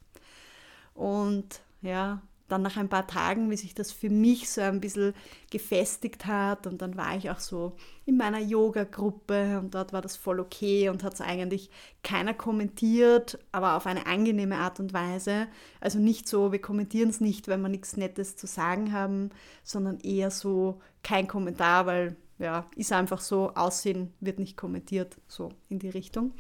Und 0.95 1.61
ja, 1.83 2.23
dann 2.49 2.63
nach 2.63 2.77
ein 2.77 2.89
paar 2.89 3.07
Tagen, 3.07 3.51
wie 3.51 3.57
sich 3.57 3.75
das 3.75 3.91
für 3.93 4.11
mich 4.11 4.51
so 4.51 4.61
ein 4.61 4.81
bisschen 4.81 5.15
gefestigt 5.51 6.27
hat 6.27 6.67
und 6.67 6.81
dann 6.83 6.97
war 6.97 7.17
ich 7.17 7.31
auch 7.31 7.41
so 7.41 7.77
in 8.05 8.17
meiner 8.17 8.39
Yoga-Gruppe 8.39 9.59
und 9.59 9.75
dort 9.75 9.93
war 9.93 10.03
das 10.03 10.17
voll 10.17 10.39
okay 10.39 10.89
und 10.89 11.03
hat 11.03 11.15
es 11.15 11.21
eigentlich 11.21 11.71
keiner 12.03 12.35
kommentiert, 12.35 13.39
aber 13.53 13.77
auf 13.77 13.87
eine 13.87 14.07
angenehme 14.07 14.57
Art 14.57 14.79
und 14.79 14.93
Weise. 14.93 15.49
Also 15.81 15.99
nicht 15.99 16.29
so, 16.29 16.53
wir 16.53 16.61
kommentieren 16.61 17.11
es 17.11 17.21
nicht, 17.21 17.49
wenn 17.49 17.63
wir 17.63 17.69
nichts 17.69 17.97
Nettes 17.97 18.37
zu 18.37 18.47
sagen 18.47 18.93
haben, 18.93 19.31
sondern 19.65 19.99
eher 20.01 20.31
so 20.31 20.81
kein 21.03 21.27
Kommentar, 21.27 21.87
weil 21.87 22.17
ja, 22.39 22.67
ist 22.77 22.93
einfach 22.93 23.21
so, 23.21 23.53
Aussehen 23.55 24.13
wird 24.21 24.39
nicht 24.39 24.57
kommentiert, 24.57 25.17
so 25.27 25.51
in 25.69 25.79
die 25.79 25.89
Richtung. 25.89 26.33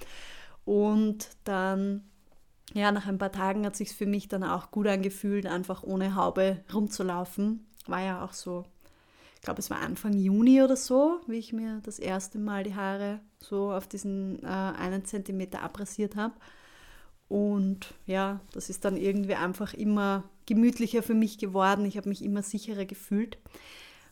Und 0.65 1.31
dann 1.45 2.05
ja, 2.75 2.93
nach 2.93 3.07
ein 3.07 3.19
paar 3.19 3.33
Tagen 3.33 3.65
hat 3.65 3.77
sich 3.77 3.93
für 3.93 4.07
mich 4.07 4.29
dann 4.29 4.43
auch 4.43 4.71
gut 4.71 4.87
angefühlt, 4.87 5.47
einfach 5.47 5.83
ohne 5.83 6.15
Haube 6.15 6.65
rumzulaufen. 6.73 7.67
War 7.87 8.03
ja 8.03 8.25
auch 8.25 8.33
so, 8.33 8.65
ich 9.37 9.43
glaube, 9.43 9.61
es 9.61 9.71
war 9.71 9.81
Anfang 9.81 10.13
Juni 10.13 10.63
oder 10.63 10.77
so, 10.77 11.21
wie 11.27 11.39
ich 11.39 11.53
mir 11.53 11.81
das 11.85 11.99
erste 11.99 12.39
Mal 12.39 12.65
die 12.65 12.75
Haare 12.75 13.21
so 13.39 13.73
auf 13.73 13.87
diesen 13.87 14.43
äh, 14.43 14.47
einen 14.47 15.05
Zentimeter 15.05 15.63
abrasiert 15.63 16.17
habe. 16.17 16.35
Und 17.29 17.95
ja, 18.07 18.41
das 18.53 18.71
ist 18.71 18.85
dann 18.85 18.97
irgendwie 18.97 19.35
einfach 19.35 19.75
immer 19.75 20.25
gemütlicher 20.47 21.03
für 21.03 21.15
mich 21.15 21.39
geworden. 21.39 21.85
Ich 21.85 21.97
habe 21.97 22.09
mich 22.09 22.25
immer 22.25 22.43
sicherer 22.43 22.85
gefühlt 22.85 23.39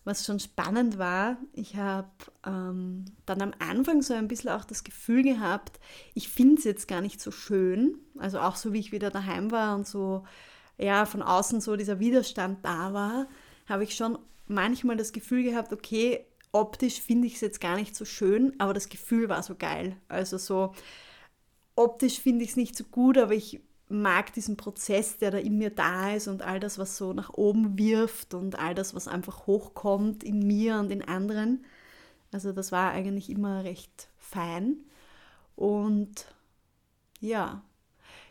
was 0.04 0.26
schon 0.26 0.38
spannend 0.38 0.98
war, 0.98 1.38
ich 1.54 1.76
habe 1.76 2.10
ähm, 2.46 3.06
dann 3.24 3.40
am 3.40 3.52
Anfang 3.58 4.02
so 4.02 4.12
ein 4.12 4.28
bisschen 4.28 4.50
auch 4.50 4.64
das 4.64 4.84
Gefühl 4.84 5.22
gehabt, 5.22 5.80
ich 6.12 6.28
finde 6.28 6.56
es 6.58 6.64
jetzt 6.64 6.88
gar 6.88 7.00
nicht 7.00 7.20
so 7.20 7.30
schön. 7.30 7.98
Also 8.18 8.38
auch 8.38 8.56
so, 8.56 8.72
wie 8.72 8.80
ich 8.80 8.92
wieder 8.92 9.10
daheim 9.10 9.50
war 9.50 9.74
und 9.74 9.86
so, 9.86 10.24
ja, 10.76 11.06
von 11.06 11.22
außen 11.22 11.60
so 11.60 11.76
dieser 11.76 12.00
Widerstand 12.00 12.64
da 12.64 12.92
war, 12.92 13.28
habe 13.66 13.84
ich 13.84 13.94
schon 13.94 14.18
manchmal 14.46 14.96
das 14.96 15.12
Gefühl 15.12 15.42
gehabt, 15.42 15.72
okay, 15.72 16.26
optisch 16.52 17.00
finde 17.00 17.26
ich 17.26 17.36
es 17.36 17.40
jetzt 17.40 17.60
gar 17.60 17.76
nicht 17.76 17.96
so 17.96 18.04
schön, 18.04 18.52
aber 18.58 18.74
das 18.74 18.88
Gefühl 18.88 19.28
war 19.28 19.42
so 19.42 19.54
geil. 19.54 19.96
Also 20.08 20.36
so, 20.36 20.72
optisch 21.76 22.20
finde 22.20 22.44
ich 22.44 22.50
es 22.50 22.56
nicht 22.56 22.76
so 22.76 22.84
gut, 22.84 23.16
aber 23.16 23.34
ich 23.34 23.60
mag 23.88 24.32
diesen 24.32 24.56
Prozess, 24.56 25.18
der 25.18 25.30
da 25.30 25.38
in 25.38 25.58
mir 25.58 25.70
da 25.70 26.12
ist 26.12 26.28
und 26.28 26.42
all 26.42 26.58
das, 26.60 26.78
was 26.78 26.96
so 26.96 27.12
nach 27.12 27.30
oben 27.30 27.78
wirft 27.78 28.34
und 28.34 28.58
all 28.58 28.74
das, 28.74 28.94
was 28.94 29.08
einfach 29.08 29.46
hochkommt 29.46 30.24
in 30.24 30.46
mir 30.46 30.78
und 30.78 30.90
in 30.90 31.02
anderen. 31.02 31.64
Also 32.32 32.52
das 32.52 32.72
war 32.72 32.92
eigentlich 32.92 33.30
immer 33.30 33.64
recht 33.64 34.08
fein. 34.18 34.78
Und 35.54 36.26
ja, 37.20 37.62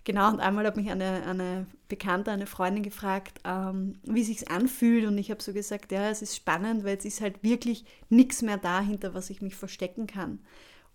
genau, 0.03 0.29
und 0.29 0.39
einmal 0.39 0.65
hat 0.65 0.75
mich 0.75 0.89
eine, 0.89 1.23
eine 1.23 1.67
Bekannte, 1.87 2.31
eine 2.31 2.47
Freundin 2.47 2.83
gefragt, 2.83 3.39
ähm, 3.45 3.99
wie 4.03 4.23
sich 4.23 4.49
anfühlt. 4.49 5.05
Und 5.05 5.17
ich 5.17 5.31
habe 5.31 5.41
so 5.41 5.53
gesagt, 5.53 5.91
ja, 5.91 6.09
es 6.09 6.21
ist 6.21 6.35
spannend, 6.35 6.83
weil 6.83 6.97
es 6.97 7.05
ist 7.05 7.21
halt 7.21 7.43
wirklich 7.43 7.85
nichts 8.09 8.41
mehr 8.41 8.57
dahinter, 8.57 9.13
was 9.13 9.29
ich 9.29 9.41
mich 9.41 9.55
verstecken 9.55 10.07
kann. 10.07 10.39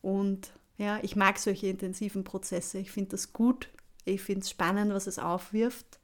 Und 0.03 0.53
ja, 0.77 0.99
ich 1.03 1.17
mag 1.17 1.39
solche 1.39 1.69
intensiven 1.69 2.25
Prozesse. 2.25 2.79
Ich 2.79 2.91
finde 2.91 3.11
das 3.11 3.33
gut, 3.33 3.69
ich 4.09 4.23
finde 4.23 4.43
es 4.43 4.51
spannend, 4.51 4.93
was 4.93 5.07
es 5.07 5.19
aufwirft. 5.19 5.99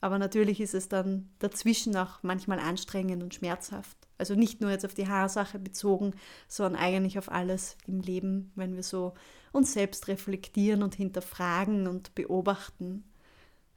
Aber 0.00 0.18
natürlich 0.18 0.60
ist 0.60 0.74
es 0.74 0.88
dann 0.88 1.28
dazwischen 1.40 1.96
auch 1.96 2.22
manchmal 2.22 2.60
anstrengend 2.60 3.22
und 3.22 3.34
schmerzhaft. 3.34 3.96
Also 4.16 4.34
nicht 4.34 4.60
nur 4.60 4.70
jetzt 4.70 4.84
auf 4.84 4.94
die 4.94 5.08
Haarsache 5.08 5.58
bezogen, 5.58 6.14
sondern 6.46 6.80
eigentlich 6.80 7.18
auf 7.18 7.30
alles 7.30 7.76
im 7.86 8.00
Leben, 8.00 8.52
wenn 8.54 8.76
wir 8.76 8.82
so 8.82 9.14
uns 9.52 9.72
selbst 9.72 10.08
reflektieren 10.08 10.82
und 10.82 10.94
hinterfragen 10.94 11.86
und 11.88 12.14
beobachten. 12.14 13.04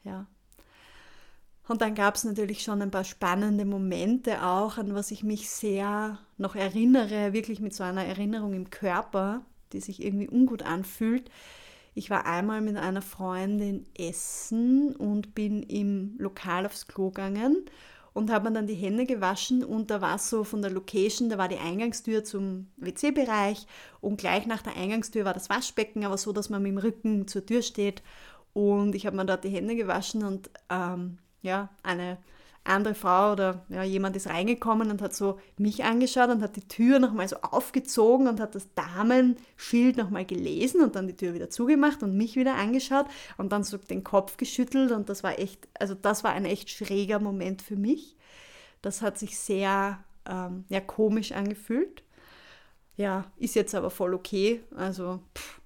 Ja. 0.03 0.27
Und 1.67 1.81
dann 1.81 1.95
gab 1.95 2.15
es 2.15 2.23
natürlich 2.23 2.63
schon 2.63 2.81
ein 2.81 2.91
paar 2.91 3.03
spannende 3.03 3.65
Momente 3.65 4.43
auch, 4.43 4.77
an 4.77 4.93
was 4.93 5.11
ich 5.11 5.23
mich 5.23 5.49
sehr 5.49 6.19
noch 6.37 6.55
erinnere, 6.55 7.33
wirklich 7.33 7.59
mit 7.59 7.73
so 7.73 7.83
einer 7.83 8.03
Erinnerung 8.03 8.53
im 8.53 8.69
Körper, 8.69 9.45
die 9.71 9.79
sich 9.79 10.03
irgendwie 10.03 10.27
ungut 10.27 10.63
anfühlt. 10.63 11.29
Ich 11.93 12.09
war 12.09 12.25
einmal 12.25 12.61
mit 12.61 12.77
einer 12.77 13.01
Freundin 13.01 13.85
essen 13.97 14.95
und 14.95 15.35
bin 15.35 15.63
im 15.63 16.15
Lokal 16.19 16.65
aufs 16.65 16.87
Klo 16.87 17.09
gegangen 17.09 17.65
und 18.13 18.31
habe 18.31 18.49
mir 18.49 18.55
dann 18.55 18.67
die 18.67 18.75
Hände 18.75 19.05
gewaschen 19.05 19.63
und 19.63 19.89
da 19.89 20.01
war 20.01 20.17
so 20.17 20.43
von 20.43 20.61
der 20.61 20.71
Location, 20.71 21.29
da 21.29 21.37
war 21.37 21.47
die 21.47 21.57
Eingangstür 21.57 22.23
zum 22.23 22.67
WC-Bereich 22.77 23.65
und 24.01 24.17
gleich 24.17 24.45
nach 24.45 24.61
der 24.61 24.75
Eingangstür 24.75 25.25
war 25.25 25.33
das 25.33 25.49
Waschbecken, 25.49 26.05
aber 26.05 26.17
so, 26.17 26.31
dass 26.33 26.49
man 26.49 26.61
mit 26.61 26.71
dem 26.71 26.77
Rücken 26.77 27.27
zur 27.27 27.45
Tür 27.45 27.61
steht. 27.61 28.01
Und 28.53 28.95
ich 28.95 29.05
habe 29.05 29.15
mir 29.15 29.25
dort 29.25 29.45
die 29.45 29.49
Hände 29.49 29.75
gewaschen 29.75 30.23
und 30.25 30.49
ähm, 30.69 31.19
ja, 31.41 31.69
eine 31.83 32.17
andere 32.63 32.93
Frau 32.93 33.31
oder 33.31 33.65
ja, 33.69 33.83
jemand 33.83 34.15
ist 34.15 34.27
reingekommen 34.27 34.91
und 34.91 35.01
hat 35.01 35.15
so 35.15 35.39
mich 35.57 35.83
angeschaut 35.83 36.29
und 36.29 36.43
hat 36.43 36.55
die 36.55 36.67
Tür 36.67 36.99
nochmal 36.99 37.27
so 37.27 37.37
aufgezogen 37.37 38.27
und 38.27 38.39
hat 38.39 38.53
das 38.53 38.67
Damenschild 38.75 39.97
nochmal 39.97 40.25
gelesen 40.25 40.81
und 40.81 40.95
dann 40.95 41.07
die 41.07 41.15
Tür 41.15 41.33
wieder 41.33 41.49
zugemacht 41.49 42.03
und 42.03 42.15
mich 42.15 42.35
wieder 42.35 42.55
angeschaut 42.55 43.07
und 43.37 43.51
dann 43.51 43.63
so 43.63 43.77
den 43.77 44.03
Kopf 44.03 44.37
geschüttelt 44.37 44.91
und 44.91 45.09
das 45.09 45.23
war 45.23 45.39
echt, 45.39 45.67
also 45.79 45.95
das 45.95 46.23
war 46.23 46.33
ein 46.33 46.45
echt 46.45 46.69
schräger 46.69 47.19
Moment 47.19 47.61
für 47.61 47.75
mich. 47.75 48.15
Das 48.83 49.01
hat 49.01 49.17
sich 49.17 49.39
sehr 49.39 49.99
ähm, 50.27 50.65
ja, 50.69 50.81
komisch 50.81 51.31
angefühlt. 51.31 52.03
Ja, 52.97 53.25
ist 53.37 53.55
jetzt 53.55 53.73
aber 53.73 53.89
voll 53.89 54.13
okay. 54.13 54.61
Also 54.75 55.19
pff, 55.35 55.60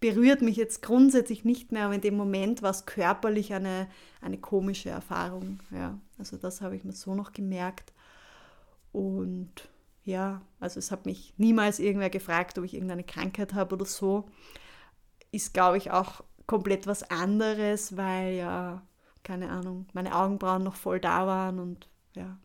berührt 0.00 0.42
mich 0.42 0.56
jetzt 0.56 0.82
grundsätzlich 0.82 1.44
nicht 1.44 1.72
mehr, 1.72 1.86
aber 1.86 1.94
in 1.94 2.00
dem 2.00 2.16
Moment 2.16 2.62
war 2.62 2.70
es 2.70 2.86
körperlich 2.86 3.52
eine, 3.52 3.88
eine 4.20 4.38
komische 4.38 4.90
Erfahrung. 4.90 5.60
Ja, 5.70 5.98
also 6.18 6.36
das 6.36 6.60
habe 6.60 6.76
ich 6.76 6.84
mir 6.84 6.92
so 6.92 7.14
noch 7.14 7.32
gemerkt. 7.32 7.92
Und 8.92 9.68
ja, 10.04 10.40
also 10.60 10.78
es 10.78 10.90
hat 10.90 11.04
mich 11.04 11.34
niemals 11.36 11.78
irgendwer 11.78 12.10
gefragt, 12.10 12.58
ob 12.58 12.64
ich 12.64 12.74
irgendeine 12.74 13.04
Krankheit 13.04 13.54
habe 13.54 13.74
oder 13.74 13.84
so. 13.84 14.28
Ist, 15.32 15.52
glaube 15.52 15.76
ich, 15.76 15.90
auch 15.90 16.22
komplett 16.46 16.86
was 16.86 17.10
anderes, 17.10 17.96
weil 17.96 18.34
ja, 18.34 18.82
keine 19.22 19.50
Ahnung, 19.50 19.86
meine 19.92 20.14
Augenbrauen 20.14 20.62
noch 20.62 20.76
voll 20.76 21.00
da 21.00 21.26
waren 21.26 21.58
und 21.58 21.88
ja, 22.14 22.38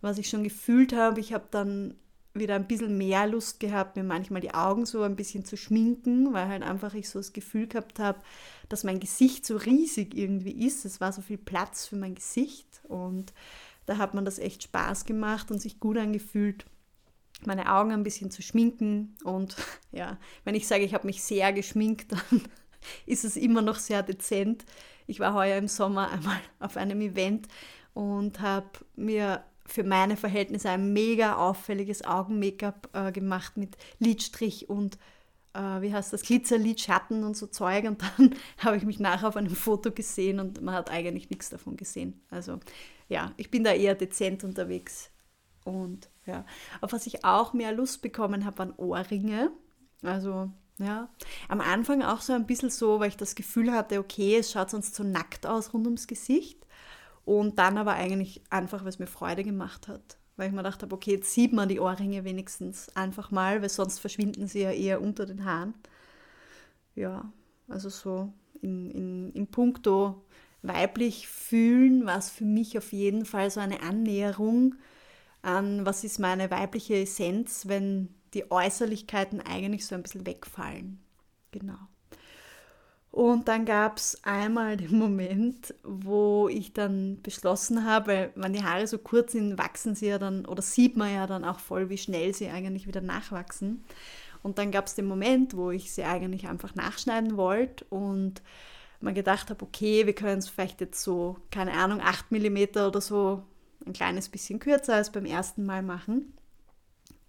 was 0.00 0.18
ich 0.18 0.28
schon 0.28 0.44
gefühlt 0.44 0.92
habe, 0.92 1.20
ich 1.20 1.32
habe 1.32 1.46
dann 1.50 1.94
wieder 2.34 2.54
ein 2.54 2.66
bisschen 2.66 2.96
mehr 2.96 3.26
Lust 3.26 3.60
gehabt, 3.60 3.96
mir 3.96 4.04
manchmal 4.04 4.40
die 4.40 4.54
Augen 4.54 4.86
so 4.86 5.02
ein 5.02 5.16
bisschen 5.16 5.44
zu 5.44 5.56
schminken, 5.56 6.32
weil 6.32 6.48
halt 6.48 6.62
einfach 6.62 6.94
ich 6.94 7.08
so 7.08 7.18
das 7.18 7.32
Gefühl 7.32 7.66
gehabt 7.66 7.98
habe, 7.98 8.20
dass 8.68 8.84
mein 8.84 9.00
Gesicht 9.00 9.44
so 9.44 9.56
riesig 9.56 10.16
irgendwie 10.16 10.66
ist. 10.66 10.84
Es 10.84 11.00
war 11.00 11.12
so 11.12 11.20
viel 11.20 11.38
Platz 11.38 11.86
für 11.86 11.96
mein 11.96 12.14
Gesicht 12.14 12.66
und 12.84 13.32
da 13.86 13.98
hat 13.98 14.14
man 14.14 14.24
das 14.24 14.38
echt 14.38 14.62
Spaß 14.62 15.04
gemacht 15.04 15.50
und 15.50 15.60
sich 15.60 15.80
gut 15.80 15.98
angefühlt, 15.98 16.64
meine 17.44 17.72
Augen 17.72 17.92
ein 17.92 18.04
bisschen 18.04 18.30
zu 18.30 18.42
schminken. 18.42 19.16
Und 19.24 19.56
ja, 19.92 20.18
wenn 20.44 20.54
ich 20.54 20.66
sage, 20.66 20.84
ich 20.84 20.94
habe 20.94 21.06
mich 21.06 21.22
sehr 21.22 21.52
geschminkt, 21.52 22.12
dann 22.30 22.42
ist 23.06 23.24
es 23.24 23.36
immer 23.36 23.62
noch 23.62 23.76
sehr 23.76 24.02
dezent. 24.02 24.64
Ich 25.06 25.20
war 25.20 25.34
heuer 25.34 25.58
im 25.58 25.68
Sommer 25.68 26.10
einmal 26.10 26.40
auf 26.60 26.76
einem 26.76 27.00
Event 27.00 27.48
und 27.94 28.40
habe 28.40 28.70
mir 28.96 29.44
für 29.66 29.84
meine 29.84 30.16
Verhältnisse 30.16 30.70
ein 30.70 30.92
mega 30.92 31.36
auffälliges 31.36 32.04
Augen-Make-up 32.04 32.88
äh, 32.92 33.12
gemacht 33.12 33.56
mit 33.56 33.76
Lidstrich 33.98 34.68
und 34.68 34.98
äh, 35.54 35.80
wie 35.80 35.92
heißt 35.92 36.12
das, 36.12 36.22
Glitzerlidschatten 36.22 37.24
und 37.24 37.36
so 37.36 37.46
Zeug. 37.46 37.84
Und 37.84 38.02
dann 38.02 38.34
habe 38.58 38.76
ich 38.76 38.84
mich 38.84 38.98
nachher 38.98 39.28
auf 39.28 39.36
einem 39.36 39.54
Foto 39.54 39.90
gesehen 39.90 40.40
und 40.40 40.62
man 40.62 40.74
hat 40.74 40.90
eigentlich 40.90 41.30
nichts 41.30 41.50
davon 41.50 41.76
gesehen. 41.76 42.20
Also 42.30 42.58
ja, 43.08 43.32
ich 43.36 43.50
bin 43.50 43.64
da 43.64 43.72
eher 43.72 43.94
dezent 43.94 44.44
unterwegs. 44.44 45.10
Und 45.64 46.08
ja, 46.26 46.44
auf 46.80 46.92
was 46.92 47.06
ich 47.06 47.24
auch 47.24 47.52
mehr 47.52 47.72
Lust 47.72 48.02
bekommen 48.02 48.44
habe, 48.44 48.58
waren 48.58 48.74
Ohrringe. 48.76 49.52
Also 50.02 50.50
ja, 50.78 51.08
am 51.48 51.60
Anfang 51.60 52.02
auch 52.02 52.20
so 52.20 52.32
ein 52.32 52.46
bisschen 52.46 52.70
so, 52.70 52.98
weil 52.98 53.08
ich 53.08 53.16
das 53.16 53.34
Gefühl 53.34 53.72
hatte, 53.72 54.00
okay, 54.00 54.36
es 54.36 54.50
schaut 54.50 54.70
sonst 54.70 54.94
so 54.94 55.04
nackt 55.04 55.46
aus 55.46 55.72
rund 55.72 55.86
ums 55.86 56.06
Gesicht. 56.06 56.58
Und 57.24 57.58
dann 57.58 57.78
aber 57.78 57.94
eigentlich 57.94 58.42
einfach, 58.50 58.82
weil 58.82 58.88
es 58.88 58.98
mir 58.98 59.06
Freude 59.06 59.44
gemacht 59.44 59.88
hat. 59.88 60.18
Weil 60.36 60.48
ich 60.48 60.52
mir 60.52 60.62
gedacht 60.62 60.82
habe, 60.82 60.94
okay, 60.94 61.12
jetzt 61.12 61.32
sieht 61.32 61.52
man 61.52 61.68
die 61.68 61.78
Ohrringe 61.78 62.24
wenigstens 62.24 62.88
einfach 62.96 63.30
mal, 63.30 63.62
weil 63.62 63.68
sonst 63.68 63.98
verschwinden 63.98 64.46
sie 64.46 64.62
ja 64.62 64.72
eher 64.72 65.00
unter 65.00 65.26
den 65.26 65.44
Haaren. 65.44 65.74
Ja, 66.94 67.30
also 67.68 67.88
so 67.88 68.32
in, 68.60 68.90
in, 68.90 69.32
in 69.32 69.46
puncto 69.46 70.24
weiblich 70.62 71.28
fühlen 71.28 72.06
war 72.06 72.18
es 72.18 72.30
für 72.30 72.44
mich 72.44 72.78
auf 72.78 72.92
jeden 72.92 73.24
Fall 73.24 73.50
so 73.50 73.60
eine 73.60 73.82
Annäherung 73.82 74.76
an, 75.42 75.84
was 75.84 76.04
ist 76.04 76.18
meine 76.18 76.50
weibliche 76.50 76.96
Essenz, 76.96 77.66
wenn 77.66 78.08
die 78.34 78.50
Äußerlichkeiten 78.50 79.40
eigentlich 79.40 79.86
so 79.86 79.94
ein 79.94 80.02
bisschen 80.02 80.26
wegfallen. 80.26 81.00
Genau. 81.50 81.78
Und 83.12 83.46
dann 83.46 83.66
gab 83.66 83.98
es 83.98 84.18
einmal 84.24 84.78
den 84.78 84.98
Moment, 84.98 85.74
wo 85.84 86.48
ich 86.48 86.72
dann 86.72 87.20
beschlossen 87.22 87.84
habe, 87.84 88.30
wenn 88.36 88.54
die 88.54 88.64
Haare 88.64 88.86
so 88.86 88.96
kurz 88.96 89.32
sind, 89.32 89.58
wachsen 89.58 89.94
sie 89.94 90.06
ja 90.06 90.18
dann, 90.18 90.46
oder 90.46 90.62
sieht 90.62 90.96
man 90.96 91.12
ja 91.12 91.26
dann 91.26 91.44
auch 91.44 91.60
voll, 91.60 91.90
wie 91.90 91.98
schnell 91.98 92.34
sie 92.34 92.48
eigentlich 92.48 92.86
wieder 92.86 93.02
nachwachsen. 93.02 93.84
Und 94.42 94.56
dann 94.56 94.70
gab 94.70 94.86
es 94.86 94.94
den 94.94 95.04
Moment, 95.04 95.54
wo 95.54 95.70
ich 95.70 95.92
sie 95.92 96.04
eigentlich 96.04 96.48
einfach 96.48 96.74
nachschneiden 96.74 97.36
wollte 97.36 97.84
und 97.90 98.40
mir 99.00 99.12
gedacht 99.12 99.50
habe, 99.50 99.62
okay, 99.62 100.06
wir 100.06 100.14
können 100.14 100.38
es 100.38 100.48
vielleicht 100.48 100.80
jetzt 100.80 101.02
so, 101.02 101.36
keine 101.50 101.74
Ahnung, 101.74 102.00
8 102.00 102.32
mm 102.32 102.78
oder 102.78 103.02
so 103.02 103.42
ein 103.86 103.92
kleines 103.92 104.30
bisschen 104.30 104.58
kürzer 104.58 104.94
als 104.94 105.12
beim 105.12 105.26
ersten 105.26 105.66
Mal 105.66 105.82
machen. 105.82 106.32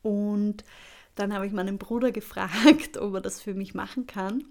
Und 0.01 0.63
dann 1.15 1.33
habe 1.33 1.45
ich 1.45 1.51
meinen 1.51 1.77
Bruder 1.77 2.13
gefragt, 2.13 2.97
ob 3.01 3.15
er 3.15 3.21
das 3.21 3.41
für 3.41 3.53
mich 3.53 3.73
machen 3.73 4.07
kann. 4.07 4.45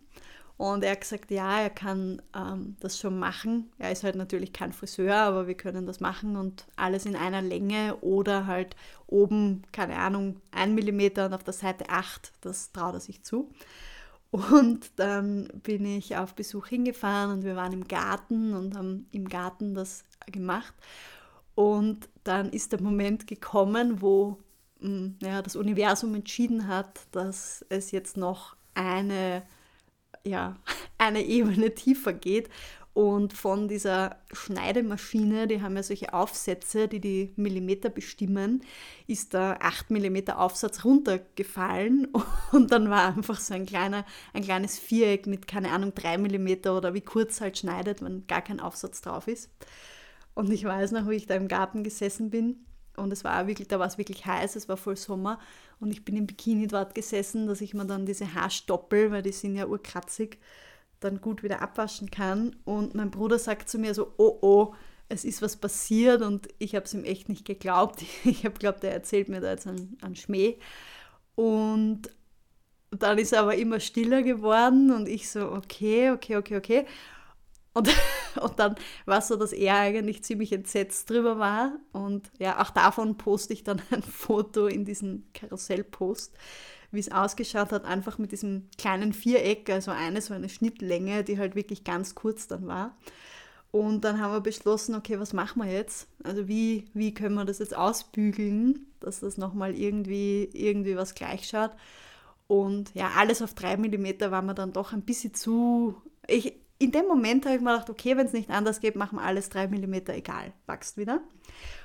Und 0.56 0.84
er 0.84 0.92
hat 0.92 1.00
gesagt, 1.00 1.30
ja, 1.30 1.60
er 1.60 1.70
kann 1.70 2.22
ähm, 2.36 2.76
das 2.80 2.98
schon 2.98 3.18
machen. 3.18 3.70
Er 3.78 3.90
ist 3.90 4.04
halt 4.04 4.14
natürlich 4.14 4.52
kein 4.52 4.72
Friseur, 4.72 5.16
aber 5.16 5.46
wir 5.46 5.56
können 5.56 5.86
das 5.86 6.00
machen 6.00 6.36
und 6.36 6.66
alles 6.76 7.04
in 7.04 7.16
einer 7.16 7.42
Länge 7.42 7.96
oder 8.00 8.46
halt 8.46 8.76
oben, 9.06 9.62
keine 9.72 9.96
Ahnung, 9.96 10.40
ein 10.52 10.74
Millimeter 10.74 11.26
und 11.26 11.34
auf 11.34 11.44
der 11.44 11.54
Seite 11.54 11.88
acht. 11.88 12.32
Das 12.42 12.72
traut 12.72 12.94
er 12.94 13.00
sich 13.00 13.22
zu. 13.22 13.50
Und 14.30 14.92
dann 14.96 15.48
bin 15.62 15.84
ich 15.84 16.16
auf 16.16 16.34
Besuch 16.34 16.68
hingefahren 16.68 17.32
und 17.32 17.44
wir 17.44 17.54
waren 17.54 17.72
im 17.72 17.86
Garten 17.86 18.54
und 18.54 18.76
haben 18.76 19.06
im 19.12 19.28
Garten 19.28 19.74
das 19.74 20.04
gemacht. 20.26 20.72
Und 21.54 22.08
dann 22.24 22.50
ist 22.50 22.72
der 22.72 22.80
Moment 22.80 23.26
gekommen, 23.26 24.00
wo 24.00 24.38
hm, 24.80 25.16
ja, 25.20 25.42
das 25.42 25.54
Universum 25.54 26.14
entschieden 26.14 26.66
hat, 26.66 27.00
dass 27.12 27.64
es 27.68 27.90
jetzt 27.90 28.16
noch 28.16 28.56
eine, 28.74 29.42
ja, 30.26 30.56
eine 30.98 31.22
Ebene 31.22 31.74
tiefer 31.74 32.12
geht. 32.12 32.48
Und 32.94 33.32
von 33.32 33.68
dieser 33.68 34.16
Schneidemaschine, 34.32 35.46
die 35.46 35.62
haben 35.62 35.76
ja 35.76 35.82
solche 35.82 36.12
Aufsätze, 36.12 36.88
die 36.88 37.00
die 37.00 37.32
Millimeter 37.36 37.88
bestimmen, 37.88 38.62
ist 39.06 39.32
der 39.32 39.58
8 39.62 39.90
Millimeter 39.90 40.38
Aufsatz 40.38 40.84
runtergefallen 40.84 42.08
und 42.52 42.70
dann 42.70 42.90
war 42.90 43.16
einfach 43.16 43.40
so 43.40 43.54
ein, 43.54 43.64
kleiner, 43.64 44.04
ein 44.34 44.42
kleines 44.42 44.78
Viereck 44.78 45.26
mit, 45.26 45.48
keine 45.48 45.70
Ahnung, 45.70 45.94
3 45.94 46.18
Millimeter 46.18 46.76
oder 46.76 46.92
wie 46.92 47.00
kurz 47.00 47.40
halt 47.40 47.56
schneidet, 47.56 48.02
wenn 48.02 48.26
gar 48.26 48.42
kein 48.42 48.60
Aufsatz 48.60 49.00
drauf 49.00 49.26
ist. 49.26 49.50
Und 50.34 50.52
ich 50.52 50.64
weiß 50.64 50.92
noch, 50.92 51.08
wie 51.08 51.16
ich 51.16 51.26
da 51.26 51.34
im 51.34 51.48
Garten 51.48 51.84
gesessen 51.84 52.28
bin 52.28 52.66
und 52.96 53.10
es 53.10 53.24
war 53.24 53.46
wirklich, 53.46 53.68
da 53.68 53.78
war 53.78 53.86
es 53.86 53.96
wirklich 53.96 54.26
heiß, 54.26 54.54
es 54.56 54.68
war 54.68 54.76
voll 54.76 54.96
Sommer 54.96 55.38
und 55.82 55.90
ich 55.90 56.04
bin 56.04 56.16
im 56.16 56.28
Bikini 56.28 56.68
dort 56.68 56.94
gesessen, 56.94 57.48
dass 57.48 57.60
ich 57.60 57.74
mir 57.74 57.84
dann 57.84 58.06
diese 58.06 58.34
Haarstoppel, 58.34 59.10
weil 59.10 59.22
die 59.22 59.32
sind 59.32 59.56
ja 59.56 59.66
urkratzig, 59.66 60.38
dann 61.00 61.20
gut 61.20 61.42
wieder 61.42 61.60
abwaschen 61.60 62.08
kann. 62.08 62.54
Und 62.64 62.94
mein 62.94 63.10
Bruder 63.10 63.36
sagt 63.40 63.68
zu 63.68 63.78
mir 63.78 63.92
so, 63.92 64.14
oh 64.16 64.38
oh, 64.42 64.74
es 65.08 65.24
ist 65.24 65.42
was 65.42 65.56
passiert 65.56 66.22
und 66.22 66.48
ich 66.58 66.76
habe 66.76 66.84
es 66.84 66.94
ihm 66.94 67.02
echt 67.02 67.28
nicht 67.28 67.44
geglaubt. 67.44 68.04
Ich 68.24 68.44
habe 68.44 68.54
geglaubt, 68.54 68.84
er 68.84 68.92
erzählt 68.92 69.28
mir 69.28 69.40
da 69.40 69.50
jetzt 69.50 69.66
einen, 69.66 69.98
einen 70.02 70.14
Schmäh. 70.14 70.56
Und 71.34 72.02
dann 72.92 73.18
ist 73.18 73.32
er 73.32 73.40
aber 73.40 73.56
immer 73.56 73.80
stiller 73.80 74.22
geworden 74.22 74.92
und 74.92 75.08
ich 75.08 75.28
so, 75.28 75.50
okay, 75.50 76.12
okay, 76.12 76.36
okay, 76.36 76.56
okay. 76.56 76.86
Und, 77.74 77.88
und 78.40 78.58
dann 78.58 78.74
war 79.06 79.18
es 79.18 79.28
so, 79.28 79.36
dass 79.36 79.52
er 79.52 79.76
eigentlich 79.76 80.24
ziemlich 80.24 80.52
entsetzt 80.52 81.08
drüber 81.10 81.38
war. 81.38 81.72
Und 81.92 82.30
ja, 82.38 82.60
auch 82.62 82.70
davon 82.70 83.16
poste 83.16 83.52
ich 83.52 83.64
dann 83.64 83.80
ein 83.90 84.02
Foto 84.02 84.66
in 84.66 84.84
diesen 84.84 85.26
Karussellpost, 85.34 86.32
wie 86.90 87.00
es 87.00 87.10
ausgeschaut 87.10 87.72
hat, 87.72 87.84
einfach 87.84 88.18
mit 88.18 88.32
diesem 88.32 88.68
kleinen 88.78 89.12
Viereck, 89.12 89.70
also 89.70 89.90
eine 89.90 90.20
so 90.20 90.34
eine 90.34 90.48
Schnittlänge, 90.48 91.24
die 91.24 91.38
halt 91.38 91.54
wirklich 91.54 91.84
ganz 91.84 92.14
kurz 92.14 92.46
dann 92.46 92.66
war. 92.66 92.96
Und 93.70 94.04
dann 94.04 94.20
haben 94.20 94.34
wir 94.34 94.42
beschlossen, 94.42 94.94
okay, 94.94 95.18
was 95.18 95.32
machen 95.32 95.62
wir 95.62 95.72
jetzt? 95.72 96.06
Also 96.22 96.46
wie, 96.46 96.90
wie 96.92 97.14
können 97.14 97.34
wir 97.34 97.46
das 97.46 97.58
jetzt 97.58 97.74
ausbügeln, 97.74 98.86
dass 99.00 99.20
das 99.20 99.38
nochmal 99.38 99.74
irgendwie, 99.74 100.50
irgendwie 100.52 100.94
was 100.94 101.14
gleich 101.14 101.48
schaut. 101.48 101.70
Und 102.48 102.94
ja, 102.94 103.12
alles 103.16 103.40
auf 103.40 103.54
drei 103.54 103.78
Millimeter 103.78 104.30
war 104.30 104.42
mir 104.42 104.54
dann 104.54 104.74
doch 104.74 104.92
ein 104.92 105.00
bisschen 105.00 105.32
zu. 105.32 105.94
Ich, 106.26 106.52
in 106.82 106.90
dem 106.90 107.06
Moment 107.06 107.46
habe 107.46 107.56
ich 107.56 107.62
mir 107.62 107.72
gedacht, 107.72 107.90
okay, 107.90 108.16
wenn 108.16 108.26
es 108.26 108.32
nicht 108.32 108.50
anders 108.50 108.80
geht, 108.80 108.96
machen 108.96 109.18
wir 109.18 109.24
alles 109.24 109.48
3 109.50 109.68
mm, 109.68 109.94
egal, 110.08 110.52
wächst 110.66 110.96
wieder. 110.96 111.20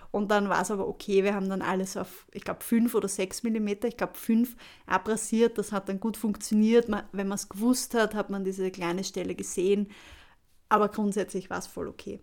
Und 0.10 0.32
dann 0.32 0.50
war 0.50 0.62
es 0.62 0.72
aber 0.72 0.88
okay, 0.88 1.24
wir 1.24 1.36
haben 1.36 1.50
dann 1.50 1.62
alles 1.62 1.98
auf, 1.98 2.28
ich 2.32 2.44
glaube, 2.44 2.64
5 2.64 2.96
oder 2.96 3.08
6 3.08 3.44
mm, 3.44 3.68
ich 3.84 3.98
glaube 3.98 4.16
5 4.16 4.56
abrasiert, 4.88 5.58
das 5.58 5.72
hat 5.72 5.90
dann 5.90 6.00
gut 6.00 6.18
funktioniert. 6.18 6.88
wenn 7.12 7.28
man 7.28 7.36
es 7.36 7.50
gewusst 7.50 7.94
hat, 7.94 8.16
hat 8.16 8.30
man 8.30 8.44
diese 8.44 8.72
kleine 8.72 9.04
Stelle 9.04 9.36
gesehen, 9.36 9.92
aber 10.70 10.90
grundsätzlich 10.90 11.50
war 11.50 11.60
es 11.60 11.68
voll 11.68 11.88
okay. 11.88 12.20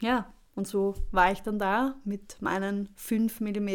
Ja, 0.00 0.32
und 0.54 0.66
so 0.66 0.94
war 1.12 1.32
ich 1.32 1.40
dann 1.40 1.58
da 1.58 1.96
mit 2.04 2.42
meinen 2.42 2.88
5 2.96 3.40
mm, 3.40 3.68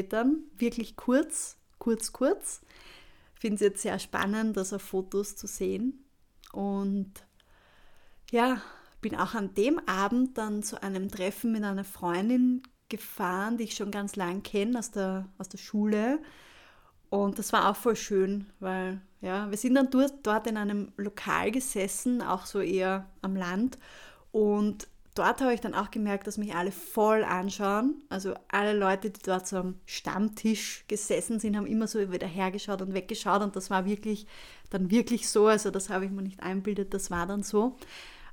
wirklich 0.58 0.96
kurz, 0.96 1.58
kurz, 1.80 2.12
kurz. 2.12 2.62
Finde 3.34 3.56
es 3.56 3.62
jetzt 3.62 3.82
sehr 3.82 3.98
spannend, 4.00 4.56
das 4.56 4.74
auf 4.74 4.82
Fotos 4.82 5.36
zu 5.36 5.48
sehen. 5.48 6.06
Und 6.52 7.26
ja, 8.34 8.62
bin 9.00 9.16
auch 9.16 9.36
an 9.36 9.54
dem 9.54 9.80
Abend 9.88 10.40
dann 10.40 10.64
zu 10.64 10.82
einem 10.82 11.10
Treffen 11.10 11.52
mit 11.52 11.64
einer 11.64 11.84
Freundin 11.84 12.64
gefahren, 12.90 13.58
die 13.58 13.66
ich 13.66 13.76
schon 13.76 13.92
ganz 13.92 14.16
lang 14.16 14.42
kenne 14.42 14.80
aus 14.80 14.90
der, 14.90 15.30
aus 15.38 15.50
der 15.50 15.60
Schule. 15.60 16.20
Und 17.12 17.38
das 17.38 17.54
war 17.54 17.70
auch 17.70 17.76
voll 17.76 17.96
schön, 17.96 18.48
weil 18.60 19.00
ja, 19.22 19.52
wir 19.52 19.58
sind 19.58 19.76
dann 19.76 19.92
dort, 19.92 20.14
dort 20.24 20.48
in 20.48 20.58
einem 20.58 20.92
Lokal 20.98 21.52
gesessen, 21.52 22.24
auch 22.24 22.48
so 22.48 22.60
eher 22.60 23.06
am 23.22 23.36
Land. 23.36 23.78
Und 24.32 24.88
dort 25.14 25.40
habe 25.42 25.54
ich 25.54 25.62
dann 25.62 25.76
auch 25.76 25.92
gemerkt, 25.92 26.26
dass 26.26 26.40
mich 26.40 26.56
alle 26.56 26.72
voll 26.72 27.24
anschauen. 27.24 28.02
Also 28.10 28.34
alle 28.48 28.74
Leute, 28.76 29.12
die 29.12 29.22
dort 29.24 29.48
so 29.48 29.58
am 29.58 29.76
Stammtisch 29.86 30.86
gesessen 30.88 31.40
sind, 31.40 31.56
haben 31.56 31.68
immer 31.68 31.86
so 31.86 32.12
wieder 32.12 32.26
hergeschaut 32.26 32.82
und 32.82 32.96
weggeschaut. 32.96 33.44
Und 33.44 33.56
das 33.56 33.70
war 33.70 33.86
wirklich 33.86 34.26
dann 34.72 34.90
wirklich 34.90 35.30
so. 35.30 35.46
Also 35.46 35.70
das 35.70 35.92
habe 35.92 36.06
ich 36.06 36.12
mir 36.12 36.24
nicht 36.24 36.42
einbildet, 36.42 36.96
das 36.96 37.12
war 37.12 37.28
dann 37.28 37.44
so. 37.44 37.78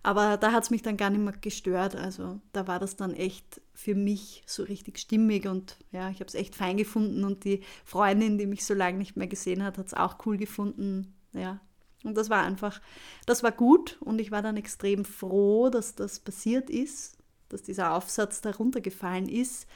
Aber 0.03 0.39
da 0.39 0.53
hat 0.53 0.65
es 0.65 0.71
mich 0.71 0.83
dann 0.83 0.97
gar 0.97 1.11
nicht 1.11 1.21
mehr 1.21 1.35
gestört. 1.41 1.95
Also 1.95 2.41
da 2.53 2.67
war 2.67 2.79
das 2.79 2.97
dann 2.97 3.13
echt 3.13 3.61
für 3.75 3.95
mich 3.95 4.43
so 4.47 4.63
richtig 4.63 4.99
stimmig 4.99 5.47
und 5.47 5.77
ja, 5.93 6.11
ich 6.11 6.21
habe 6.21 6.27
es 6.27 6.35
echt 6.35 6.55
fein 6.55 6.77
gefunden 6.77 7.25
und 7.25 7.45
die 7.45 7.63
Freundin, 7.85 8.39
die 8.39 8.47
mich 8.47 8.65
so 8.65 8.75
lange 8.75 8.99
nicht 8.99 9.17
mehr 9.17 9.27
gesehen 9.27 9.63
hat, 9.63 9.79
hat 9.79 9.87
es 9.87 9.95
auch 9.95 10.25
cool 10.25 10.37
gefunden. 10.39 11.15
Ja. 11.33 11.61
Und 12.03 12.17
das 12.17 12.31
war 12.31 12.43
einfach, 12.43 12.81
das 13.27 13.43
war 13.43 13.53
gut 13.53 13.99
und 14.01 14.21
ich 14.21 14.31
war 14.31 14.41
dann 14.41 14.57
extrem 14.57 15.05
froh, 15.05 15.69
dass 15.69 15.95
das 15.95 16.19
passiert 16.19 16.71
ist, 16.71 17.19
dass 17.51 17.63
dieser 17.63 17.95
Aufsatz 17.95 18.41
da 18.41 18.53
runtergefallen 18.53 19.29
ist, 19.29 19.67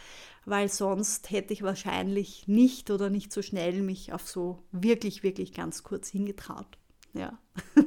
weil 0.47 0.71
sonst 0.71 1.31
hätte 1.31 1.53
ich 1.53 1.63
wahrscheinlich 1.63 2.49
nicht 2.49 2.91
oder 2.91 3.11
nicht 3.11 3.31
so 3.33 3.43
schnell 3.43 3.83
mich 3.83 4.15
auf 4.15 4.27
so 4.27 4.63
wirklich, 4.73 5.23
wirklich 5.23 5.53
ganz 5.53 5.83
kurz 5.83 6.09
hingetraut. 6.09 6.79
Ja. 7.13 7.39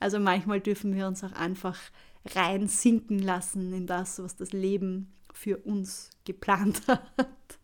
Also 0.00 0.18
manchmal 0.18 0.60
dürfen 0.60 0.94
wir 0.94 1.06
uns 1.06 1.24
auch 1.24 1.32
einfach 1.32 1.78
rein 2.34 2.68
sinken 2.68 3.18
lassen 3.18 3.72
in 3.72 3.86
das, 3.86 4.22
was 4.22 4.36
das 4.36 4.52
Leben 4.52 5.12
für 5.32 5.58
uns 5.58 6.10
geplant 6.24 6.82
hat. 6.88 7.58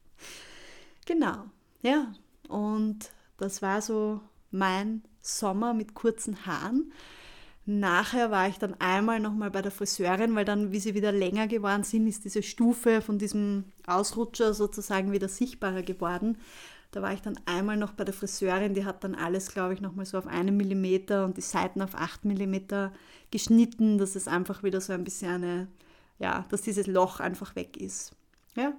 Genau. 1.06 1.44
Ja. 1.82 2.12
Und 2.48 3.10
das 3.38 3.62
war 3.62 3.80
so 3.80 4.20
mein 4.50 5.02
Sommer 5.20 5.74
mit 5.74 5.94
kurzen 5.94 6.46
Haaren. 6.46 6.92
Nachher 7.66 8.30
war 8.30 8.48
ich 8.48 8.58
dann 8.58 8.74
einmal 8.80 9.20
nochmal 9.20 9.50
bei 9.50 9.62
der 9.62 9.70
Friseurin, 9.70 10.34
weil 10.34 10.44
dann, 10.44 10.72
wie 10.72 10.80
sie 10.80 10.94
wieder 10.94 11.12
länger 11.12 11.46
geworden 11.46 11.84
sind, 11.84 12.06
ist 12.06 12.24
diese 12.24 12.42
Stufe 12.42 13.00
von 13.00 13.18
diesem 13.18 13.64
Ausrutscher 13.86 14.54
sozusagen 14.54 15.12
wieder 15.12 15.28
sichtbarer 15.28 15.82
geworden. 15.82 16.38
Da 16.92 17.02
war 17.02 17.12
ich 17.12 17.22
dann 17.22 17.38
einmal 17.46 17.76
noch 17.76 17.92
bei 17.92 18.04
der 18.04 18.14
Friseurin, 18.14 18.74
die 18.74 18.84
hat 18.84 19.04
dann 19.04 19.14
alles, 19.14 19.52
glaube 19.52 19.74
ich, 19.74 19.80
nochmal 19.80 20.06
so 20.06 20.18
auf 20.18 20.26
einen 20.26 20.56
Millimeter 20.56 21.24
und 21.24 21.36
die 21.36 21.42
Seiten 21.42 21.82
auf 21.82 21.94
acht 21.94 22.24
Millimeter 22.24 22.92
geschnitten, 23.30 23.98
dass 23.98 24.16
es 24.16 24.26
einfach 24.26 24.62
wieder 24.64 24.80
so 24.80 24.92
ein 24.92 25.04
bisschen 25.04 25.30
eine, 25.30 25.68
ja, 26.18 26.44
dass 26.48 26.62
dieses 26.62 26.88
Loch 26.88 27.20
einfach 27.20 27.54
weg 27.54 27.76
ist. 27.76 28.12
Ja. 28.56 28.72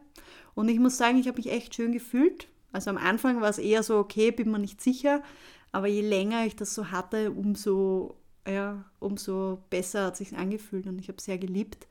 Und 0.56 0.68
ich 0.68 0.80
muss 0.80 0.98
sagen, 0.98 1.18
ich 1.18 1.28
habe 1.28 1.38
mich 1.38 1.52
echt 1.52 1.74
schön 1.74 1.94
gefühlt. 1.94 2.50
Also 2.74 2.90
am 2.90 2.98
Anfang 2.98 3.40
war 3.42 3.50
es 3.50 3.58
eher 3.58 3.84
so, 3.84 3.98
okay, 3.98 4.32
bin 4.32 4.52
mir 4.52 4.60
nicht 4.60 4.82
sicher, 4.82 5.24
aber 5.72 5.88
je 5.88 6.02
länger 6.02 6.46
ich 6.46 6.56
das 6.56 6.74
so 6.74 6.92
hatte, 6.92 7.32
umso, 7.32 8.16
ja, 8.46 8.84
umso 9.00 9.64
besser 9.70 10.06
hat 10.06 10.14
es 10.14 10.20
sich 10.20 10.38
angefühlt 10.38 10.88
und 10.88 11.00
ich 11.00 11.08
habe 11.08 11.18
es 11.18 11.26
sehr 11.26 11.38
geliebt. 11.38 11.88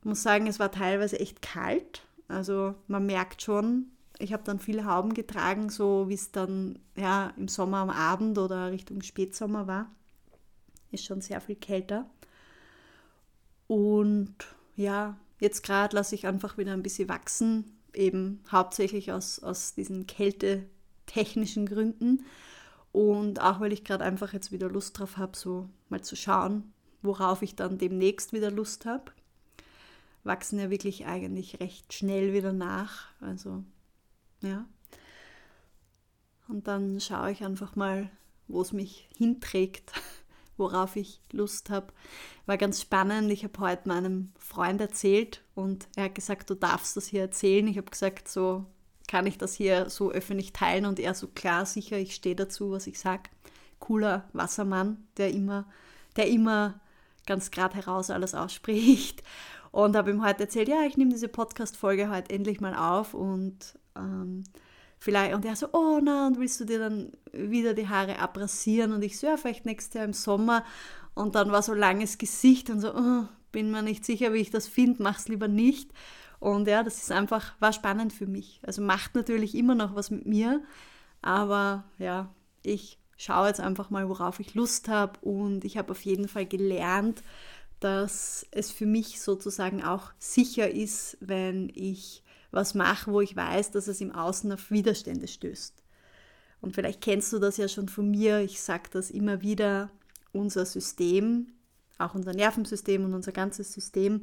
Ich 0.00 0.04
muss 0.04 0.22
sagen, 0.22 0.46
es 0.48 0.58
war 0.58 0.70
teilweise 0.70 1.18
echt 1.18 1.42
kalt. 1.42 2.02
Also 2.28 2.74
man 2.88 3.06
merkt 3.06 3.42
schon, 3.42 3.86
ich 4.18 4.32
habe 4.32 4.44
dann 4.44 4.58
viele 4.58 4.84
Hauben 4.84 5.14
getragen, 5.14 5.70
so 5.70 6.08
wie 6.08 6.14
es 6.14 6.30
dann 6.30 6.78
ja, 6.96 7.32
im 7.36 7.48
Sommer 7.48 7.78
am 7.78 7.90
Abend 7.90 8.38
oder 8.38 8.70
Richtung 8.70 9.02
Spätsommer 9.02 9.66
war. 9.66 9.90
Ist 10.92 11.04
schon 11.04 11.20
sehr 11.20 11.40
viel 11.40 11.56
kälter. 11.56 12.08
Und 13.66 14.34
ja, 14.76 15.16
jetzt 15.40 15.62
gerade 15.62 15.96
lasse 15.96 16.14
ich 16.14 16.26
einfach 16.26 16.58
wieder 16.58 16.72
ein 16.72 16.82
bisschen 16.82 17.08
wachsen, 17.08 17.76
eben 17.92 18.40
hauptsächlich 18.50 19.12
aus, 19.12 19.40
aus 19.40 19.74
diesen 19.74 20.06
kältetechnischen 20.06 21.66
Gründen. 21.66 22.24
Und 22.92 23.40
auch 23.40 23.58
weil 23.58 23.72
ich 23.72 23.82
gerade 23.82 24.04
einfach 24.04 24.32
jetzt 24.32 24.52
wieder 24.52 24.68
Lust 24.68 24.98
drauf 24.98 25.16
habe, 25.16 25.36
so 25.36 25.68
mal 25.88 26.02
zu 26.02 26.14
schauen, 26.14 26.72
worauf 27.02 27.42
ich 27.42 27.56
dann 27.56 27.78
demnächst 27.78 28.32
wieder 28.32 28.52
Lust 28.52 28.86
habe. 28.86 29.10
Wachsen 30.22 30.60
ja 30.60 30.70
wirklich 30.70 31.06
eigentlich 31.06 31.58
recht 31.60 31.92
schnell 31.92 32.32
wieder 32.32 32.52
nach. 32.52 33.08
Also 33.20 33.64
ja. 34.44 34.66
Und 36.48 36.68
dann 36.68 37.00
schaue 37.00 37.32
ich 37.32 37.44
einfach 37.44 37.74
mal, 37.74 38.10
wo 38.46 38.60
es 38.60 38.72
mich 38.72 39.08
hinträgt 39.16 39.92
worauf 40.56 40.96
ich 40.96 41.20
Lust 41.32 41.70
habe. 41.70 41.88
War 42.46 42.56
ganz 42.56 42.80
spannend. 42.80 43.30
Ich 43.30 43.44
habe 43.44 43.58
heute 43.60 43.88
meinem 43.88 44.32
Freund 44.38 44.80
erzählt 44.80 45.42
und 45.54 45.88
er 45.96 46.04
hat 46.04 46.14
gesagt, 46.14 46.50
du 46.50 46.54
darfst 46.54 46.96
das 46.96 47.06
hier 47.06 47.22
erzählen. 47.22 47.66
Ich 47.66 47.76
habe 47.76 47.90
gesagt, 47.90 48.28
so 48.28 48.64
kann 49.08 49.26
ich 49.26 49.38
das 49.38 49.54
hier 49.54 49.90
so 49.90 50.10
öffentlich 50.10 50.52
teilen 50.52 50.86
und 50.86 50.98
er 50.98 51.14
so 51.14 51.28
klar, 51.28 51.66
sicher, 51.66 51.98
ich 51.98 52.14
stehe 52.14 52.36
dazu, 52.36 52.70
was 52.70 52.86
ich 52.86 52.98
sage. 52.98 53.24
Cooler 53.78 54.28
Wassermann, 54.32 55.06
der 55.16 55.30
immer, 55.30 55.66
der 56.16 56.28
immer 56.28 56.80
ganz 57.26 57.50
gerade 57.50 57.74
heraus 57.74 58.10
alles 58.10 58.34
ausspricht. 58.34 59.22
Und 59.74 59.96
habe 59.96 60.12
ihm 60.12 60.24
heute 60.24 60.44
erzählt, 60.44 60.68
ja, 60.68 60.82
ich 60.82 60.96
nehme 60.96 61.10
diese 61.10 61.26
Podcast-Folge 61.26 62.08
heute 62.08 62.32
endlich 62.32 62.60
mal 62.60 62.76
auf 62.76 63.12
und 63.12 63.76
ähm, 63.96 64.44
vielleicht, 65.00 65.34
und 65.34 65.44
er 65.44 65.56
so, 65.56 65.66
oh 65.72 65.98
na, 66.00 66.28
und 66.28 66.38
willst 66.38 66.60
du 66.60 66.64
dir 66.64 66.78
dann 66.78 67.10
wieder 67.32 67.74
die 67.74 67.88
Haare 67.88 68.20
abrasieren? 68.20 68.92
Und 68.92 69.02
ich 69.02 69.18
so, 69.18 69.26
ja, 69.26 69.36
vielleicht 69.36 69.66
nächstes 69.66 69.94
Jahr 69.94 70.04
im 70.04 70.12
Sommer. 70.12 70.62
Und 71.14 71.34
dann 71.34 71.50
war 71.50 71.60
so 71.60 71.74
langes 71.74 72.18
Gesicht 72.18 72.70
und 72.70 72.78
so, 72.78 72.94
oh, 72.94 73.24
bin 73.50 73.72
mir 73.72 73.82
nicht 73.82 74.04
sicher, 74.04 74.32
wie 74.32 74.38
ich 74.38 74.52
das 74.52 74.68
finde, 74.68 75.02
mach's 75.02 75.26
lieber 75.26 75.48
nicht. 75.48 75.90
Und 76.38 76.68
ja, 76.68 76.84
das 76.84 76.98
ist 76.98 77.10
einfach, 77.10 77.54
war 77.58 77.72
spannend 77.72 78.12
für 78.12 78.28
mich. 78.28 78.60
Also 78.64 78.80
macht 78.80 79.16
natürlich 79.16 79.56
immer 79.56 79.74
noch 79.74 79.96
was 79.96 80.08
mit 80.12 80.24
mir, 80.24 80.62
aber 81.20 81.82
ja, 81.98 82.28
ich 82.62 83.00
schaue 83.16 83.48
jetzt 83.48 83.60
einfach 83.60 83.90
mal, 83.90 84.08
worauf 84.08 84.38
ich 84.38 84.54
Lust 84.54 84.86
habe 84.86 85.18
und 85.20 85.64
ich 85.64 85.78
habe 85.78 85.90
auf 85.90 86.02
jeden 86.02 86.28
Fall 86.28 86.46
gelernt, 86.46 87.24
dass 87.84 88.46
es 88.50 88.70
für 88.70 88.86
mich 88.86 89.20
sozusagen 89.20 89.84
auch 89.84 90.12
sicher 90.18 90.70
ist, 90.70 91.18
wenn 91.20 91.70
ich 91.74 92.22
was 92.50 92.72
mache, 92.72 93.12
wo 93.12 93.20
ich 93.20 93.36
weiß, 93.36 93.72
dass 93.72 93.88
es 93.88 94.00
im 94.00 94.10
Außen 94.10 94.50
auf 94.52 94.70
Widerstände 94.70 95.28
stößt. 95.28 95.74
Und 96.62 96.74
vielleicht 96.74 97.02
kennst 97.02 97.30
du 97.34 97.38
das 97.38 97.58
ja 97.58 97.68
schon 97.68 97.90
von 97.90 98.10
mir, 98.10 98.40
ich 98.40 98.62
sage 98.62 98.88
das 98.90 99.10
immer 99.10 99.42
wieder, 99.42 99.90
unser 100.32 100.64
System, 100.64 101.52
auch 101.98 102.14
unser 102.14 102.32
Nervensystem 102.32 103.04
und 103.04 103.12
unser 103.12 103.32
ganzes 103.32 103.74
System, 103.74 104.22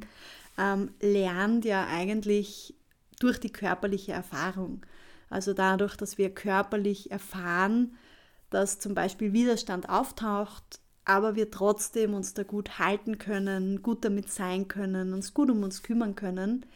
ähm, 0.58 0.90
lernt 1.00 1.64
ja 1.64 1.86
eigentlich 1.86 2.74
durch 3.20 3.38
die 3.38 3.52
körperliche 3.52 4.10
Erfahrung. 4.10 4.84
Also 5.30 5.54
dadurch, 5.54 5.96
dass 5.96 6.18
wir 6.18 6.34
körperlich 6.34 7.12
erfahren, 7.12 7.94
dass 8.50 8.80
zum 8.80 8.94
Beispiel 8.94 9.32
Widerstand 9.32 9.88
auftaucht, 9.88 10.81
aber 11.04 11.34
wir 11.34 11.50
trotzdem 11.50 12.14
uns 12.14 12.34
da 12.34 12.42
gut 12.42 12.78
halten 12.78 13.18
können, 13.18 13.82
gut 13.82 14.04
damit 14.04 14.30
sein 14.30 14.68
können, 14.68 15.12
uns 15.12 15.34
gut 15.34 15.50
um 15.50 15.62
uns 15.62 15.82
kümmern 15.82 16.14
können. 16.14 16.66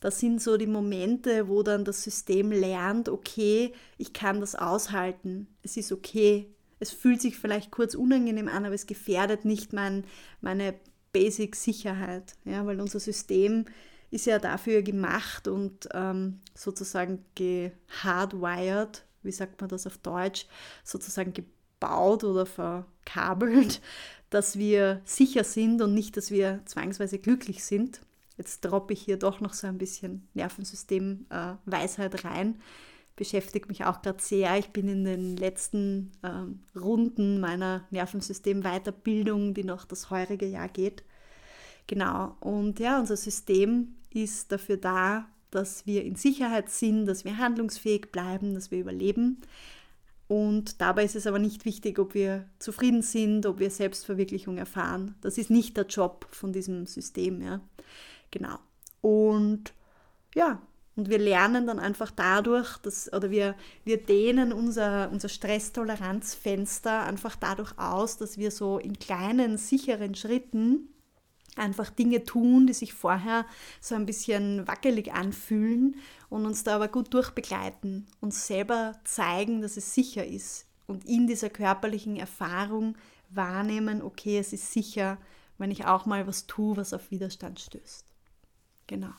Das 0.00 0.18
sind 0.18 0.42
so 0.42 0.56
die 0.56 0.66
Momente, 0.66 1.48
wo 1.48 1.62
dann 1.62 1.84
das 1.84 2.02
System 2.02 2.50
lernt, 2.50 3.08
okay, 3.08 3.72
ich 3.98 4.12
kann 4.12 4.40
das 4.40 4.54
aushalten, 4.54 5.46
es 5.62 5.76
ist 5.76 5.92
okay. 5.92 6.48
Es 6.80 6.90
fühlt 6.90 7.20
sich 7.20 7.38
vielleicht 7.38 7.70
kurz 7.70 7.94
unangenehm 7.94 8.48
an, 8.48 8.64
aber 8.64 8.74
es 8.74 8.88
gefährdet 8.88 9.44
nicht 9.44 9.72
mein, 9.72 10.02
meine 10.40 10.74
Basic-Sicherheit, 11.12 12.34
ja, 12.44 12.66
weil 12.66 12.80
unser 12.80 12.98
System 12.98 13.66
ist 14.10 14.26
ja 14.26 14.38
dafür 14.38 14.82
gemacht 14.82 15.46
und 15.46 15.88
ähm, 15.94 16.40
sozusagen 16.54 17.24
gehardwired, 17.36 19.04
wie 19.22 19.32
sagt 19.32 19.60
man 19.60 19.70
das 19.70 19.86
auf 19.86 19.98
Deutsch, 19.98 20.46
sozusagen 20.82 21.32
gebaut 21.82 22.24
oder 22.24 22.46
verkabelt, 22.46 23.80
dass 24.30 24.56
wir 24.58 25.02
sicher 25.04 25.44
sind 25.44 25.82
und 25.82 25.94
nicht, 25.94 26.16
dass 26.16 26.30
wir 26.30 26.60
zwangsweise 26.64 27.18
glücklich 27.18 27.64
sind. 27.64 28.00
Jetzt 28.38 28.62
droppe 28.62 28.94
ich 28.94 29.02
hier 29.02 29.18
doch 29.18 29.40
noch 29.40 29.52
so 29.52 29.66
ein 29.66 29.78
bisschen 29.78 30.26
Nervensystem-Weisheit 30.34 32.14
äh, 32.14 32.26
rein. 32.26 32.60
Beschäftigt 33.14 33.68
mich 33.68 33.84
auch 33.84 34.00
gerade 34.00 34.22
sehr. 34.22 34.56
Ich 34.58 34.68
bin 34.68 34.88
in 34.88 35.04
den 35.04 35.36
letzten 35.36 36.12
ähm, 36.22 36.60
Runden 36.74 37.40
meiner 37.40 37.86
Nervensystem-Weiterbildung, 37.90 39.52
die 39.52 39.64
noch 39.64 39.84
das 39.84 40.08
heurige 40.08 40.46
Jahr 40.46 40.68
geht. 40.68 41.04
Genau. 41.86 42.36
Und 42.40 42.80
ja, 42.80 42.98
unser 42.98 43.18
System 43.18 43.96
ist 44.14 44.50
dafür 44.50 44.78
da, 44.78 45.28
dass 45.50 45.84
wir 45.84 46.04
in 46.04 46.16
Sicherheit 46.16 46.70
sind, 46.70 47.04
dass 47.04 47.26
wir 47.26 47.36
handlungsfähig 47.36 48.10
bleiben, 48.12 48.54
dass 48.54 48.70
wir 48.70 48.78
überleben. 48.78 49.42
Und 50.32 50.80
dabei 50.80 51.04
ist 51.04 51.14
es 51.14 51.26
aber 51.26 51.38
nicht 51.38 51.66
wichtig, 51.66 51.98
ob 51.98 52.14
wir 52.14 52.46
zufrieden 52.58 53.02
sind, 53.02 53.44
ob 53.44 53.58
wir 53.58 53.68
Selbstverwirklichung 53.68 54.56
erfahren. 54.56 55.14
Das 55.20 55.36
ist 55.36 55.50
nicht 55.50 55.76
der 55.76 55.84
Job 55.84 56.26
von 56.30 56.54
diesem 56.54 56.86
System. 56.86 57.42
Ja. 57.42 57.60
Genau. 58.30 58.58
Und 59.02 59.74
ja, 60.34 60.62
und 60.96 61.10
wir 61.10 61.18
lernen 61.18 61.66
dann 61.66 61.78
einfach 61.78 62.10
dadurch, 62.10 62.78
dass, 62.78 63.12
oder 63.12 63.30
wir, 63.30 63.54
wir 63.84 64.02
dehnen 64.02 64.54
unser, 64.54 65.10
unser 65.12 65.28
Stresstoleranzfenster 65.28 67.02
einfach 67.02 67.36
dadurch 67.36 67.78
aus, 67.78 68.16
dass 68.16 68.38
wir 68.38 68.50
so 68.50 68.78
in 68.78 68.98
kleinen, 68.98 69.58
sicheren 69.58 70.14
Schritten 70.14 70.88
einfach 71.56 71.90
Dinge 71.90 72.24
tun, 72.24 72.66
die 72.66 72.72
sich 72.72 72.94
vorher 72.94 73.44
so 73.82 73.94
ein 73.96 74.06
bisschen 74.06 74.66
wackelig 74.66 75.12
anfühlen 75.12 75.96
und 76.32 76.46
uns 76.46 76.64
da 76.64 76.76
aber 76.76 76.88
gut 76.88 77.12
durchbegleiten, 77.12 78.06
uns 78.22 78.46
selber 78.46 78.98
zeigen, 79.04 79.60
dass 79.60 79.76
es 79.76 79.94
sicher 79.94 80.26
ist 80.26 80.66
und 80.86 81.04
in 81.04 81.26
dieser 81.26 81.50
körperlichen 81.50 82.16
Erfahrung 82.16 82.96
wahrnehmen, 83.28 84.00
okay, 84.00 84.38
es 84.38 84.54
ist 84.54 84.72
sicher, 84.72 85.18
wenn 85.58 85.70
ich 85.70 85.84
auch 85.84 86.06
mal 86.06 86.26
was 86.26 86.46
tue, 86.46 86.78
was 86.78 86.94
auf 86.94 87.10
Widerstand 87.10 87.60
stößt. 87.60 88.06
Genau. 88.86 89.12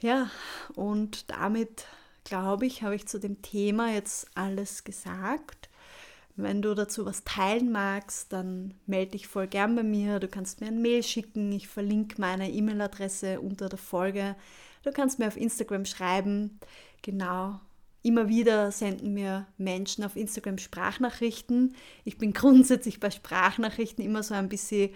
Ja, 0.00 0.30
und 0.74 1.30
damit 1.30 1.86
glaube 2.24 2.64
ich, 2.64 2.82
habe 2.82 2.94
ich 2.94 3.06
zu 3.06 3.20
dem 3.20 3.42
Thema 3.42 3.92
jetzt 3.92 4.28
alles 4.34 4.84
gesagt. 4.84 5.68
Wenn 6.34 6.62
du 6.62 6.74
dazu 6.74 7.04
was 7.04 7.24
teilen 7.24 7.70
magst, 7.70 8.32
dann 8.32 8.72
melde 8.86 9.12
dich 9.12 9.26
voll 9.26 9.48
gern 9.48 9.76
bei 9.76 9.82
mir. 9.82 10.18
Du 10.18 10.28
kannst 10.28 10.62
mir 10.62 10.68
ein 10.68 10.80
Mail 10.80 11.02
schicken. 11.02 11.52
Ich 11.52 11.68
verlinke 11.68 12.18
meine 12.18 12.50
E-Mail-Adresse 12.50 13.38
unter 13.38 13.68
der 13.68 13.78
Folge. 13.78 14.34
Du 14.82 14.90
kannst 14.92 15.18
mir 15.18 15.28
auf 15.28 15.36
Instagram 15.36 15.84
schreiben. 15.84 16.58
Genau. 17.02 17.60
Immer 18.02 18.28
wieder 18.28 18.72
senden 18.72 19.14
mir 19.14 19.46
Menschen 19.58 20.02
auf 20.04 20.16
Instagram 20.16 20.58
Sprachnachrichten. 20.58 21.74
Ich 22.04 22.18
bin 22.18 22.32
grundsätzlich 22.34 23.00
bei 23.00 23.10
Sprachnachrichten 23.10 24.04
immer 24.04 24.22
so 24.22 24.34
ein 24.34 24.48
bisschen, 24.48 24.90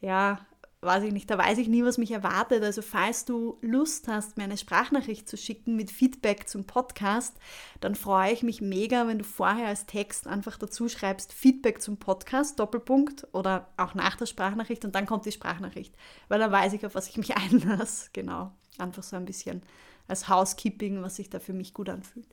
ja, 0.00 0.46
weiß 0.82 1.04
ich 1.04 1.12
nicht, 1.12 1.30
da 1.30 1.38
weiß 1.38 1.58
ich 1.58 1.68
nie, 1.68 1.84
was 1.84 1.96
mich 1.96 2.10
erwartet. 2.10 2.62
Also 2.62 2.82
falls 2.82 3.24
du 3.24 3.56
Lust 3.62 4.08
hast, 4.08 4.36
mir 4.36 4.44
eine 4.44 4.56
Sprachnachricht 4.56 5.28
zu 5.28 5.36
schicken 5.36 5.76
mit 5.76 5.90
Feedback 5.90 6.48
zum 6.48 6.64
Podcast, 6.64 7.36
dann 7.80 7.94
freue 7.94 8.32
ich 8.32 8.42
mich 8.42 8.60
mega, 8.60 9.06
wenn 9.06 9.18
du 9.18 9.24
vorher 9.24 9.68
als 9.68 9.86
Text 9.86 10.26
einfach 10.26 10.58
dazu 10.58 10.88
schreibst 10.88 11.32
Feedback 11.32 11.80
zum 11.80 11.98
Podcast, 11.98 12.58
Doppelpunkt 12.58 13.28
oder 13.32 13.68
auch 13.76 13.94
nach 13.94 14.16
der 14.16 14.26
Sprachnachricht 14.26 14.84
und 14.84 14.94
dann 14.94 15.06
kommt 15.06 15.24
die 15.24 15.32
Sprachnachricht, 15.32 15.94
weil 16.28 16.40
dann 16.40 16.52
weiß 16.52 16.72
ich, 16.72 16.84
auf 16.84 16.96
was 16.96 17.08
ich 17.08 17.16
mich 17.16 17.36
einlasse. 17.36 18.10
Genau, 18.12 18.52
einfach 18.78 19.02
so 19.02 19.16
ein 19.16 19.24
bisschen 19.24 19.62
als 20.08 20.28
Housekeeping, 20.28 21.02
was 21.02 21.16
sich 21.16 21.30
da 21.30 21.38
für 21.38 21.52
mich 21.52 21.74
gut 21.74 21.88
anfühlt. 21.88 22.26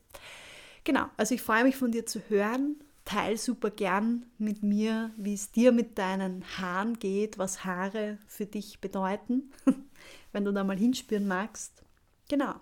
Genau, 0.84 1.06
also 1.16 1.34
ich 1.34 1.42
freue 1.42 1.64
mich 1.64 1.76
von 1.76 1.92
dir 1.92 2.06
zu 2.06 2.20
hören 2.28 2.76
teil 3.10 3.36
super 3.36 3.70
gern 3.70 4.26
mit 4.38 4.62
mir, 4.62 5.10
wie 5.16 5.34
es 5.34 5.50
dir 5.50 5.72
mit 5.72 5.98
deinen 5.98 6.44
Haaren 6.58 6.98
geht, 6.98 7.38
was 7.38 7.64
Haare 7.64 8.18
für 8.26 8.46
dich 8.46 8.80
bedeuten, 8.80 9.50
wenn 10.32 10.44
du 10.44 10.52
da 10.52 10.62
mal 10.62 10.78
hinspüren 10.78 11.26
magst. 11.26 11.82
Genau. 12.28 12.54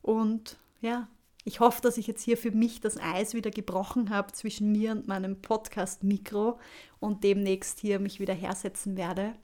Und 0.00 0.56
ja, 0.80 1.08
ich 1.44 1.60
hoffe, 1.60 1.82
dass 1.82 1.98
ich 1.98 2.06
jetzt 2.06 2.22
hier 2.22 2.38
für 2.38 2.50
mich 2.50 2.80
das 2.80 2.96
Eis 2.96 3.34
wieder 3.34 3.50
gebrochen 3.50 4.08
habe 4.08 4.32
zwischen 4.32 4.72
mir 4.72 4.92
und 4.92 5.06
meinem 5.06 5.42
Podcast-Mikro 5.42 6.58
und 7.00 7.22
demnächst 7.22 7.80
hier 7.80 7.98
mich 7.98 8.20
wieder 8.20 8.34
hersetzen 8.34 8.96
werde. 8.96 9.34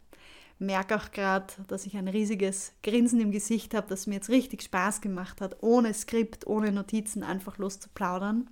Merke 0.60 0.96
auch 0.96 1.10
gerade, 1.10 1.52
dass 1.68 1.86
ich 1.86 1.96
ein 1.96 2.06
riesiges 2.06 2.72
Grinsen 2.82 3.20
im 3.20 3.32
Gesicht 3.32 3.74
habe, 3.74 3.88
das 3.88 4.06
mir 4.06 4.16
jetzt 4.16 4.28
richtig 4.28 4.62
Spaß 4.62 5.00
gemacht 5.00 5.40
hat, 5.40 5.62
ohne 5.62 5.92
Skript, 5.94 6.46
ohne 6.46 6.70
Notizen 6.70 7.22
einfach 7.22 7.58
loszuplaudern. 7.58 8.48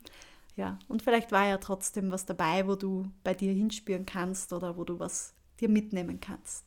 Ja, 0.56 0.78
und 0.88 1.02
vielleicht 1.02 1.30
war 1.30 1.46
ja 1.46 1.58
trotzdem 1.58 2.10
was 2.10 2.26
dabei, 2.26 2.66
wo 2.66 2.74
du 2.74 3.10
bei 3.22 3.34
dir 3.34 3.52
hinspüren 3.52 4.06
kannst 4.06 4.52
oder 4.52 4.76
wo 4.76 4.84
du 4.84 4.98
was 4.98 5.34
dir 5.60 5.68
mitnehmen 5.68 6.18
kannst. 6.18 6.64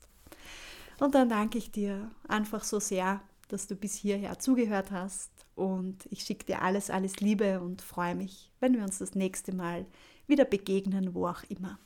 Und 1.00 1.16
dann 1.16 1.30
danke 1.30 1.58
ich 1.58 1.72
dir 1.72 2.12
einfach 2.28 2.64
so 2.64 2.80
sehr, 2.80 3.22
dass 3.48 3.68
du 3.68 3.76
bis 3.76 3.96
hierher 3.96 4.40
zugehört 4.40 4.92
hast 4.92 5.32
und 5.56 6.06
ich 6.10 6.22
schicke 6.22 6.46
dir 6.46 6.62
alles, 6.62 6.90
alles 6.90 7.20
Liebe 7.20 7.60
und 7.60 7.82
freue 7.82 8.16
mich, 8.16 8.52
wenn 8.60 8.76
wir 8.76 8.84
uns 8.84 9.00
das 9.00 9.16
nächste 9.16 9.54
Mal 9.54 9.86
wieder 10.28 10.46
begegnen, 10.46 11.14
wo 11.14 11.28
auch 11.28 11.44
immer. 11.50 11.80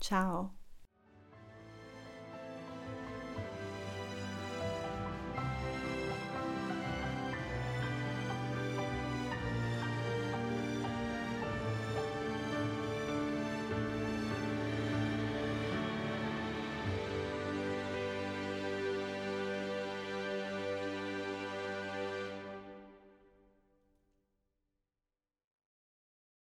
Ciao. 0.00 0.50